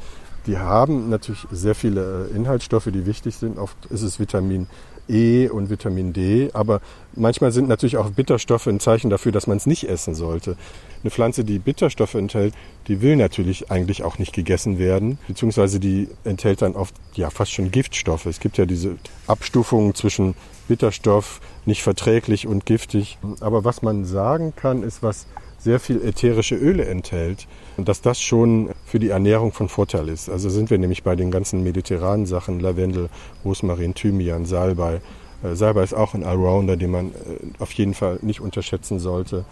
Die 0.47 0.57
haben 0.57 1.09
natürlich 1.09 1.45
sehr 1.51 1.75
viele 1.75 2.29
äh, 2.31 2.35
Inhaltsstoffe, 2.35 2.89
die 2.91 3.05
wichtig 3.05 3.35
sind. 3.35 3.57
Oft 3.57 3.85
ist 3.87 4.01
es 4.01 4.19
Vitamin 4.19 4.67
E 5.07 5.47
und 5.47 5.69
Vitamin 5.69 6.13
D. 6.13 6.49
Aber 6.53 6.81
manchmal 7.13 7.51
sind 7.51 7.67
natürlich 7.67 7.97
auch 7.97 8.09
Bitterstoffe 8.09 8.67
ein 8.67 8.79
Zeichen 8.79 9.09
dafür, 9.09 9.31
dass 9.31 9.47
man 9.47 9.57
es 9.57 9.65
nicht 9.65 9.87
essen 9.87 10.15
sollte. 10.15 10.57
Eine 11.03 11.11
Pflanze, 11.11 11.43
die 11.43 11.59
Bitterstoffe 11.59 12.15
enthält, 12.15 12.53
die 12.87 13.01
will 13.01 13.15
natürlich 13.15 13.71
eigentlich 13.71 14.03
auch 14.03 14.17
nicht 14.17 14.33
gegessen 14.33 14.79
werden, 14.79 15.19
beziehungsweise 15.27 15.79
die 15.79 16.07
enthält 16.23 16.61
dann 16.61 16.75
oft 16.75 16.95
ja 17.13 17.29
fast 17.29 17.51
schon 17.51 17.71
Giftstoffe. 17.71 18.25
Es 18.25 18.39
gibt 18.39 18.57
ja 18.57 18.65
diese 18.65 18.95
Abstufungen 19.27 19.93
zwischen 19.93 20.35
Bitterstoff, 20.67 21.41
nicht 21.65 21.83
verträglich 21.83 22.47
und 22.47 22.65
giftig. 22.65 23.17
Aber 23.39 23.63
was 23.63 23.81
man 23.81 24.05
sagen 24.05 24.53
kann, 24.55 24.83
ist, 24.83 25.03
was 25.03 25.27
sehr 25.65 25.79
viel 25.79 26.01
ätherische 26.03 26.55
Öle 26.55 26.85
enthält 26.85 27.47
und 27.75 27.89
dass 27.89 27.99
das 27.99 28.21
schon 28.21 28.69
für 28.85 28.99
die 28.99 29.09
Ernährung 29.09 29.51
von 29.51 29.67
Vorteil 29.67 30.09
ist. 30.09 30.29
Also 30.29 30.47
sind 30.47 30.69
wir 30.69 30.77
nämlich 30.77 31.01
bei 31.01 31.15
den 31.15 31.31
ganzen 31.31 31.63
mediterranen 31.63 32.27
Sachen, 32.27 32.59
Lavendel, 32.59 33.09
Rosmarin, 33.43 33.95
Thymian, 33.95 34.45
Salbei. 34.45 35.01
Äh, 35.43 35.55
Salbei 35.55 35.83
ist 35.83 35.95
auch 35.95 36.13
ein 36.13 36.23
Allrounder, 36.23 36.77
den 36.77 36.91
man 36.91 37.07
äh, 37.07 37.13
auf 37.57 37.71
jeden 37.73 37.95
Fall 37.95 38.19
nicht 38.21 38.41
unterschätzen 38.41 38.99
sollte. 38.99 39.43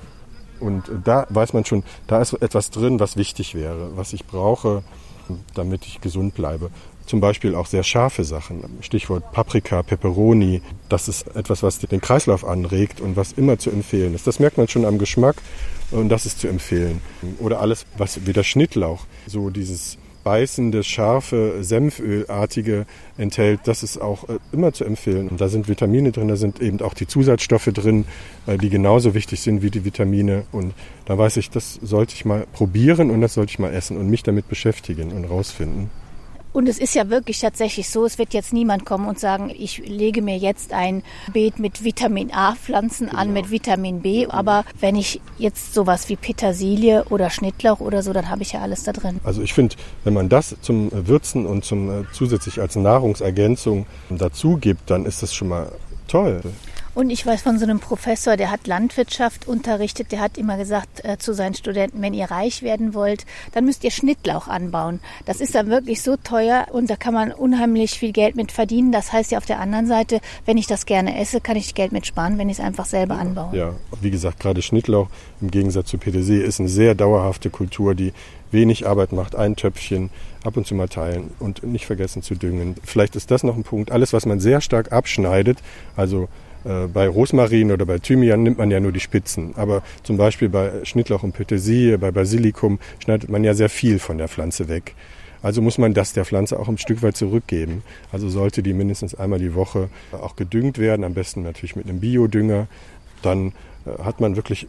Und 0.59 0.83
da 1.03 1.25
weiß 1.29 1.53
man 1.53 1.65
schon, 1.65 1.83
da 2.05 2.21
ist 2.21 2.33
etwas 2.33 2.69
drin, 2.69 2.99
was 2.99 3.17
wichtig 3.17 3.55
wäre, 3.55 3.97
was 3.97 4.13
ich 4.13 4.25
brauche, 4.25 4.83
damit 5.55 5.85
ich 5.87 5.99
gesund 5.99 6.35
bleibe. 6.35 6.69
Zum 7.07 7.21
Beispiel 7.21 7.55
auch 7.55 7.65
sehr 7.65 7.83
scharfe 7.83 8.23
Sachen. 8.23 8.63
Stichwort 8.81 9.31
Paprika, 9.31 9.81
Peperoni. 9.81 10.61
Das 10.89 11.07
ist 11.07 11.35
etwas, 11.35 11.63
was 11.63 11.79
den 11.79 12.01
Kreislauf 12.01 12.45
anregt 12.45 13.01
und 13.01 13.17
was 13.17 13.31
immer 13.33 13.57
zu 13.57 13.71
empfehlen 13.71 14.13
ist. 14.13 14.27
Das 14.27 14.39
merkt 14.39 14.59
man 14.59 14.67
schon 14.67 14.85
am 14.85 14.99
Geschmack 14.99 15.37
und 15.91 16.09
das 16.09 16.25
ist 16.25 16.39
zu 16.39 16.47
empfehlen. 16.47 17.01
Oder 17.39 17.59
alles, 17.59 17.85
was 17.97 18.25
wie 18.25 18.33
der 18.33 18.43
Schnittlauch, 18.43 19.05
so 19.27 19.49
dieses 19.49 19.97
beißende, 20.23 20.83
scharfe, 20.83 21.63
Senfölartige 21.63 22.85
enthält, 23.17 23.61
das 23.65 23.83
ist 23.83 24.01
auch 24.01 24.29
äh, 24.29 24.39
immer 24.51 24.73
zu 24.73 24.85
empfehlen. 24.85 25.27
Und 25.27 25.41
da 25.41 25.49
sind 25.49 25.67
Vitamine 25.67 26.11
drin, 26.11 26.27
da 26.27 26.35
sind 26.35 26.61
eben 26.61 26.81
auch 26.81 26.93
die 26.93 27.07
Zusatzstoffe 27.07 27.69
drin, 27.73 28.05
äh, 28.47 28.57
die 28.57 28.69
genauso 28.69 29.13
wichtig 29.13 29.41
sind 29.41 29.61
wie 29.61 29.69
die 29.69 29.85
Vitamine. 29.85 30.45
Und 30.51 30.73
da 31.05 31.17
weiß 31.17 31.37
ich, 31.37 31.49
das 31.49 31.79
sollte 31.81 32.15
ich 32.15 32.25
mal 32.25 32.47
probieren 32.53 33.11
und 33.11 33.21
das 33.21 33.33
sollte 33.33 33.51
ich 33.51 33.59
mal 33.59 33.73
essen 33.73 33.97
und 33.97 34.09
mich 34.09 34.23
damit 34.23 34.47
beschäftigen 34.47 35.11
und 35.11 35.25
rausfinden. 35.25 35.89
Und 36.53 36.69
es 36.69 36.77
ist 36.77 36.93
ja 36.93 37.09
wirklich 37.09 37.39
tatsächlich 37.39 37.89
so, 37.89 38.05
es 38.05 38.19
wird 38.19 38.33
jetzt 38.33 38.53
niemand 38.53 38.85
kommen 38.85 39.07
und 39.07 39.19
sagen, 39.19 39.49
ich 39.49 39.79
lege 39.79 40.21
mir 40.21 40.37
jetzt 40.37 40.71
ein 40.71 41.03
Beet 41.33 41.57
mit 41.59 41.83
Vitamin 41.83 42.31
A 42.31 42.53
Pflanzen 42.55 43.07
genau. 43.07 43.19
an, 43.19 43.33
mit 43.33 43.49
Vitamin 43.49 44.01
B. 44.01 44.27
Aber 44.27 44.63
wenn 44.79 44.95
ich 44.95 45.19
jetzt 45.39 45.73
sowas 45.73 46.09
wie 46.09 46.15
Petersilie 46.15 47.05
oder 47.09 47.31
Schnittlauch 47.31 47.79
oder 47.79 48.03
so, 48.03 48.13
dann 48.13 48.29
habe 48.29 48.43
ich 48.43 48.53
ja 48.53 48.61
alles 48.61 48.83
da 48.83 48.93
drin. 48.93 49.19
Also 49.23 49.41
ich 49.41 49.53
finde, 49.53 49.75
wenn 50.03 50.13
man 50.13 50.29
das 50.29 50.55
zum 50.61 50.91
Würzen 50.91 51.47
und 51.47 51.65
zum 51.65 51.89
äh, 51.89 52.03
zusätzlich 52.13 52.61
als 52.61 52.75
Nahrungsergänzung 52.75 53.87
dazu 54.09 54.57
gibt, 54.57 54.91
dann 54.91 55.05
ist 55.05 55.23
das 55.23 55.33
schon 55.33 55.47
mal 55.47 55.71
toll. 56.07 56.41
Und 56.95 57.09
ich 57.09 57.25
weiß 57.25 57.41
von 57.41 57.57
so 57.57 57.65
einem 57.65 57.79
Professor, 57.79 58.37
der 58.37 58.51
hat 58.51 58.67
Landwirtschaft 58.67 59.47
unterrichtet, 59.47 60.11
der 60.11 60.19
hat 60.19 60.37
immer 60.37 60.57
gesagt 60.57 61.03
äh, 61.03 61.17
zu 61.17 61.33
seinen 61.33 61.55
Studenten, 61.55 62.01
wenn 62.01 62.13
ihr 62.13 62.29
reich 62.29 62.61
werden 62.61 62.93
wollt, 62.93 63.25
dann 63.53 63.65
müsst 63.65 63.83
ihr 63.83 63.89
Schnittlauch 63.89 64.47
anbauen. 64.47 64.99
Das 65.25 65.41
ist 65.41 65.55
dann 65.55 65.69
wirklich 65.69 66.03
so 66.03 66.17
teuer 66.17 66.67
und 66.71 66.89
da 66.89 66.95
kann 66.95 67.13
man 67.15 67.31
unheimlich 67.31 67.97
viel 67.97 68.11
Geld 68.11 68.35
mit 68.35 68.51
verdienen. 68.51 68.91
Das 68.91 69.11
heißt 69.11 69.31
ja 69.31 69.39
auf 69.39 69.45
der 69.45 69.59
anderen 69.59 69.87
Seite, 69.87 70.21
wenn 70.45 70.57
ich 70.57 70.67
das 70.67 70.85
gerne 70.85 71.19
esse, 71.19 71.41
kann 71.41 71.57
ich 71.57 71.73
Geld 71.73 71.93
mit 71.93 72.05
sparen, 72.05 72.37
wenn 72.37 72.49
ich 72.49 72.59
es 72.59 72.63
einfach 72.63 72.85
selber 72.85 73.15
anbaue. 73.15 73.57
Ja, 73.57 73.73
wie 74.01 74.11
gesagt, 74.11 74.39
gerade 74.39 74.61
Schnittlauch 74.61 75.07
im 75.41 75.49
Gegensatz 75.49 75.89
zu 75.89 75.97
Petersilie 75.97 76.43
ist 76.43 76.59
eine 76.59 76.69
sehr 76.69 76.93
dauerhafte 76.93 77.49
Kultur, 77.49 77.95
die 77.95 78.13
wenig 78.51 78.87
Arbeit 78.87 79.13
macht, 79.13 79.35
ein 79.35 79.55
Töpfchen, 79.55 80.11
ab 80.43 80.57
und 80.57 80.67
zu 80.67 80.75
mal 80.75 80.89
teilen 80.89 81.31
und 81.39 81.63
nicht 81.63 81.87
vergessen 81.87 82.21
zu 82.21 82.35
düngen. 82.35 82.75
Vielleicht 82.83 83.15
ist 83.15 83.31
das 83.31 83.41
noch 83.41 83.55
ein 83.55 83.63
Punkt. 83.63 83.91
Alles, 83.91 84.13
was 84.13 84.27
man 84.27 84.39
sehr 84.39 84.61
stark 84.61 84.91
abschneidet, 84.91 85.57
also 85.95 86.29
bei 86.63 87.07
Rosmarin 87.07 87.71
oder 87.71 87.85
bei 87.85 87.99
Thymian 87.99 88.43
nimmt 88.43 88.57
man 88.57 88.71
ja 88.71 88.79
nur 88.79 88.91
die 88.91 88.99
Spitzen. 88.99 89.53
Aber 89.55 89.83
zum 90.03 90.17
Beispiel 90.17 90.49
bei 90.49 90.71
Schnittlauch 90.83 91.23
und 91.23 91.33
Petersilie, 91.33 91.97
bei 91.97 92.11
Basilikum 92.11 92.79
schneidet 92.99 93.29
man 93.29 93.43
ja 93.43 93.53
sehr 93.53 93.69
viel 93.69 93.99
von 93.99 94.17
der 94.17 94.27
Pflanze 94.27 94.69
weg. 94.69 94.95
Also 95.43 95.61
muss 95.61 95.77
man 95.77 95.93
das 95.93 96.13
der 96.13 96.23
Pflanze 96.23 96.57
auch 96.57 96.69
ein 96.69 96.77
Stück 96.77 97.03
weit 97.03 97.17
zurückgeben. 97.17 97.83
Also 98.13 98.29
sollte 98.29 98.63
die 98.63 98.73
mindestens 98.73 99.13
einmal 99.13 99.39
die 99.39 99.53
Woche 99.53 99.89
auch 100.13 100.37
gedüngt 100.37 100.79
werden, 100.79 101.03
am 101.03 101.13
besten 101.13 101.43
natürlich 101.43 101.75
mit 101.75 101.85
einem 101.85 101.99
Biodünger. 101.99 102.67
Dann 103.21 103.51
äh, 103.85 104.01
hat 104.03 104.21
man 104.21 104.37
wirklich 104.37 104.67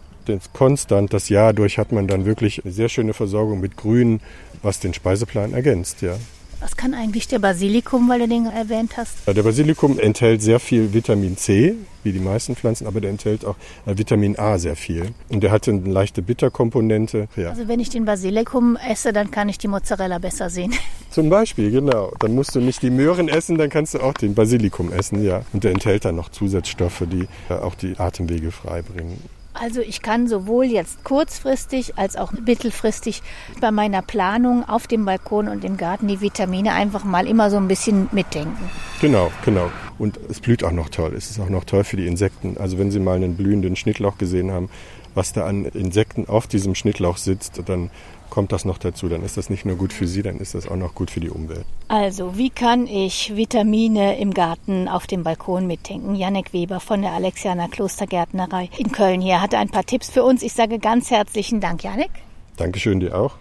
konstant 0.53 1.13
das 1.13 1.29
Jahr 1.29 1.53
durch 1.53 1.79
hat 1.79 1.93
man 1.93 2.09
dann 2.09 2.25
wirklich 2.25 2.65
eine 2.65 2.73
sehr 2.73 2.89
schöne 2.89 3.15
Versorgung 3.15 3.61
mit 3.61 3.77
Grün, 3.77 4.21
was 4.63 4.81
den 4.81 4.95
Speiseplan 4.95 5.53
ergänzt, 5.53 6.03
ja. 6.03 6.17
Was 6.65 6.79
kann 6.79 6.95
eigentlich 6.95 7.29
der 7.29 7.41
Basilikum, 7.41 8.09
weil 8.09 8.21
du 8.21 8.27
den 8.27 8.47
erwähnt 8.47 8.97
hast? 8.97 9.17
Der 9.27 9.43
Basilikum 9.43 9.99
enthält 9.99 10.41
sehr 10.41 10.59
viel 10.59 10.95
Vitamin 10.95 11.37
C, 11.37 11.75
wie 12.05 12.11
die 12.11 12.21
meisten 12.21 12.57
Pflanzen, 12.57 12.87
aber 12.87 13.03
der 13.03 13.11
enthält 13.11 13.45
auch 13.45 13.57
äh, 13.85 13.99
Vitamin 13.99 14.39
A 14.39 14.57
sehr 14.57 14.75
viel. 14.75 15.13
Und 15.29 15.43
der 15.43 15.51
hat 15.51 15.69
eine 15.69 15.81
leichte 15.81 16.23
Bitterkomponente. 16.23 17.29
Ja. 17.37 17.51
Also 17.51 17.69
wenn 17.69 17.81
ich 17.81 17.91
den 17.91 18.07
Basilikum 18.07 18.79
esse, 18.79 19.13
dann 19.13 19.31
kann 19.31 19.51
ich 19.51 19.59
die 19.59 19.69
Mozzarella 19.69 20.19
besser 20.19 20.49
sehen. 20.49 20.73
Zum 21.11 21.29
Beispiel, 21.29 21.71
genau. 21.71 22.15
Dann 22.21 22.35
musst 22.35 22.55
du 22.55 22.61
nicht 22.61 22.81
die 22.81 22.89
Möhren 22.89 23.29
essen, 23.29 23.59
dann 23.59 23.69
kannst 23.69 23.93
du 23.93 24.01
auch 24.01 24.15
den 24.15 24.35
Basilikum 24.35 24.91
essen, 24.91 25.23
ja. 25.23 25.43
Und 25.53 25.65
der 25.65 25.73
enthält 25.73 26.07
dann 26.07 26.17
noch 26.17 26.31
Zusatzstoffe, 26.31 27.03
die 27.13 27.29
äh, 27.51 27.59
auch 27.59 27.75
die 27.75 27.99
Atemwege 27.99 28.51
freibringen. 28.51 29.19
Also 29.55 29.81
ich 29.81 30.03
kann 30.03 30.27
sowohl 30.27 30.65
jetzt 30.65 31.05
kurzfristig 31.05 31.97
als 31.97 32.17
auch 32.17 32.33
mittelfristig 32.33 33.23
bei 33.61 33.71
meiner 33.71 34.03
Planung 34.03 34.69
auf 34.69 34.89
dem 34.89 35.05
Balkon 35.05 35.49
und 35.49 35.65
im 35.65 35.77
Garten 35.77 36.09
die 36.09 36.21
Vitamine 36.21 36.73
einfach 36.73 37.05
mal 37.05 37.27
immer 37.27 37.51
so 37.51 37.57
ein 37.57 37.69
bisschen 37.69 38.09
mitdenken. 38.11 38.71
Genau, 39.01 39.31
genau. 39.45 39.71
Und 39.99 40.19
es 40.29 40.41
blüht 40.41 40.65
auch 40.65 40.73
noch 40.73 40.89
toll. 40.89 41.15
Es 41.17 41.31
ist 41.31 41.39
auch 41.41 41.49
noch 41.49 41.65
toll 41.65 41.85
für 41.85 41.97
die 41.97 42.07
Insekten. 42.07 42.57
Also 42.59 42.79
wenn 42.79 42.91
Sie 42.91 42.99
mal 42.99 43.17
einen 43.17 43.37
blühenden 43.37 43.77
Schnittlauch 43.77 44.19
gesehen 44.19 44.51
haben, 44.51 44.69
was 45.15 45.33
da 45.33 45.47
an 45.47 45.65
Insekten 45.67 46.29
auf 46.29 46.47
diesem 46.47 46.75
Schnittlauch 46.75 47.17
sitzt, 47.17 47.63
dann 47.67 47.91
kommt 48.31 48.51
das 48.51 48.65
noch 48.65 48.79
dazu. 48.79 49.09
Dann 49.09 49.23
ist 49.23 49.37
das 49.37 49.49
nicht 49.49 49.65
nur 49.65 49.77
gut 49.77 49.93
für 49.93 50.09
Sie, 50.09 50.23
dann 50.23 50.39
ist 50.39 50.55
das 50.55 50.67
auch 50.67 50.77
noch 50.77 50.95
gut 50.95 51.11
für 51.11 51.21
die 51.21 51.31
Umwelt. 51.31 51.65
Also, 51.87 52.37
wie 52.37 52.51
kann 52.51 52.89
ich 52.89 53.37
Vitamine 53.37 54.19
im 54.19 54.35
Garten 54.35 54.89
auf 54.89 55.07
dem 55.07 55.23
Balkon 55.23 55.69
mitdenken? 55.69 56.17
Janek 56.17 56.53
Weber 56.53 56.81
von 56.81 57.03
der 57.03 57.13
Alexianer 57.13 57.69
Klostergärtnerei 57.69 58.71
in 58.77 58.91
Köln 58.91 59.21
hier 59.21 59.41
hatte 59.41 59.59
ein 59.59 59.69
paar 59.69 59.85
Tipps 59.85 60.11
für 60.11 60.25
uns. 60.25 60.43
Ich 60.43 60.53
sage 60.53 60.81
ganz 60.81 61.11
herzlichen 61.11 61.61
Dank, 61.61 61.85
Janek. 61.85 62.11
Dankeschön 62.57 62.99
dir 62.99 63.17
auch. 63.17 63.37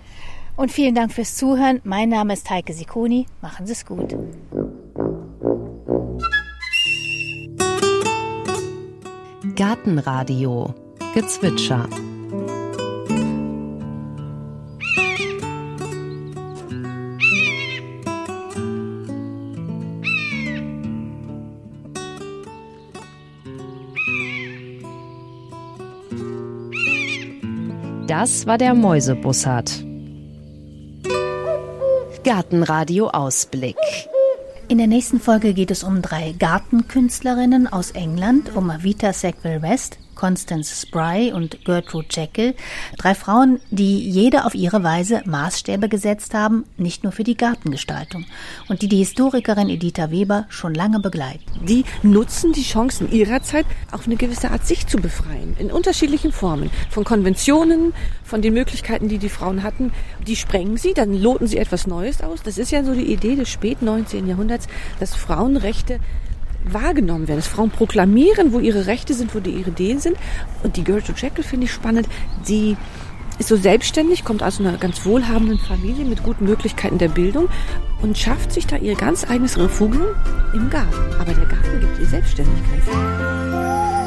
Und 0.55 0.71
vielen 0.71 0.93
Dank 0.93 1.11
fürs 1.11 1.35
Zuhören. 1.35 1.81
Mein 1.83 2.09
Name 2.09 2.33
ist 2.33 2.47
Heike 2.49 2.73
Sikoni. 2.73 3.25
Machen 3.41 3.65
Sie 3.65 3.73
es 3.73 3.85
gut. 3.85 4.15
Gartenradio 9.55 10.73
Gezwitscher 11.13 11.87
Das 28.07 28.47
war 28.47 28.57
der 28.57 28.73
Mäusebussard. 28.73 29.85
Gartenradio 32.23 33.09
Ausblick. 33.09 33.75
In 34.73 34.79
der 34.79 34.87
nächsten 34.87 35.19
Folge 35.19 35.53
geht 35.53 35.69
es 35.69 35.83
um 35.83 36.01
drei 36.01 36.31
Gartenkünstlerinnen 36.31 37.67
aus 37.67 37.91
England, 37.91 38.55
um 38.55 38.71
Vita 38.81 39.13
Sackville 39.13 39.61
West, 39.61 39.99
Constance 40.15 40.81
Spry 40.81 41.31
und 41.33 41.65
Gertrude 41.65 42.07
Jekyll, 42.11 42.55
drei 42.97 43.15
Frauen, 43.15 43.59
die 43.71 43.99
jede 44.09 44.45
auf 44.45 44.55
ihre 44.55 44.83
Weise 44.83 45.21
Maßstäbe 45.25 45.89
gesetzt 45.89 46.33
haben, 46.33 46.65
nicht 46.77 47.03
nur 47.03 47.11
für 47.11 47.23
die 47.23 47.37
Gartengestaltung 47.37 48.25
und 48.69 48.81
die 48.81 48.87
die 48.87 48.97
Historikerin 48.97 49.69
Editha 49.69 50.11
Weber 50.11 50.45
schon 50.49 50.73
lange 50.73 50.99
begleiten. 50.99 51.65
Die 51.65 51.85
nutzen 52.03 52.53
die 52.53 52.63
Chancen 52.63 53.11
ihrer 53.11 53.41
Zeit, 53.41 53.65
auf 53.91 54.05
eine 54.05 54.15
gewisse 54.15 54.51
Art 54.51 54.65
sich 54.65 54.87
zu 54.87 54.97
befreien, 54.97 55.55
in 55.59 55.71
unterschiedlichen 55.71 56.31
Formen, 56.31 56.69
von 56.89 57.03
Konventionen, 57.03 57.93
von 58.23 58.41
den 58.41 58.53
Möglichkeiten, 58.53 59.09
die 59.09 59.17
die 59.17 59.29
Frauen 59.29 59.63
hatten, 59.63 59.91
die 60.25 60.35
sprengen 60.35 60.77
sie, 60.77 60.93
dann 60.93 61.13
loten 61.13 61.47
sie 61.47 61.57
etwas 61.57 61.87
Neues 61.87 62.21
aus. 62.21 62.43
Das 62.43 62.57
ist 62.57 62.71
ja 62.71 62.83
so 62.83 62.93
die 62.93 63.11
Idee 63.11 63.35
des 63.35 63.49
späten 63.49 63.85
19. 63.85 64.27
Jahrhunderts, 64.27 64.67
dass 64.99 65.15
Frauenrechte 65.15 65.99
wahrgenommen 66.65 67.27
werden, 67.27 67.39
dass 67.39 67.47
Frauen 67.47 67.69
proklamieren, 67.69 68.53
wo 68.53 68.59
ihre 68.59 68.87
Rechte 68.87 69.13
sind, 69.13 69.33
wo 69.35 69.39
die 69.39 69.51
ihre 69.51 69.69
Ideen 69.69 69.99
sind. 69.99 70.17
Und 70.63 70.77
die 70.77 70.83
Gertrude 70.83 71.19
Jekyll 71.19 71.43
finde 71.43 71.65
ich 71.65 71.71
spannend. 71.71 72.07
Sie 72.43 72.77
ist 73.39 73.49
so 73.49 73.55
selbstständig, 73.55 74.23
kommt 74.23 74.43
aus 74.43 74.59
einer 74.59 74.77
ganz 74.77 75.05
wohlhabenden 75.05 75.57
Familie 75.57 76.05
mit 76.05 76.23
guten 76.23 76.45
Möglichkeiten 76.45 76.97
der 76.97 77.09
Bildung 77.09 77.49
und 78.01 78.17
schafft 78.17 78.51
sich 78.51 78.67
da 78.67 78.77
ihr 78.77 78.95
ganz 78.95 79.29
eigenes 79.29 79.57
Refugium 79.57 80.07
im 80.53 80.69
Garten. 80.69 81.15
Aber 81.19 81.33
der 81.33 81.45
Garten 81.45 81.79
gibt 81.79 81.99
ihr 81.99 82.05
Selbstständigkeit. 82.05 84.02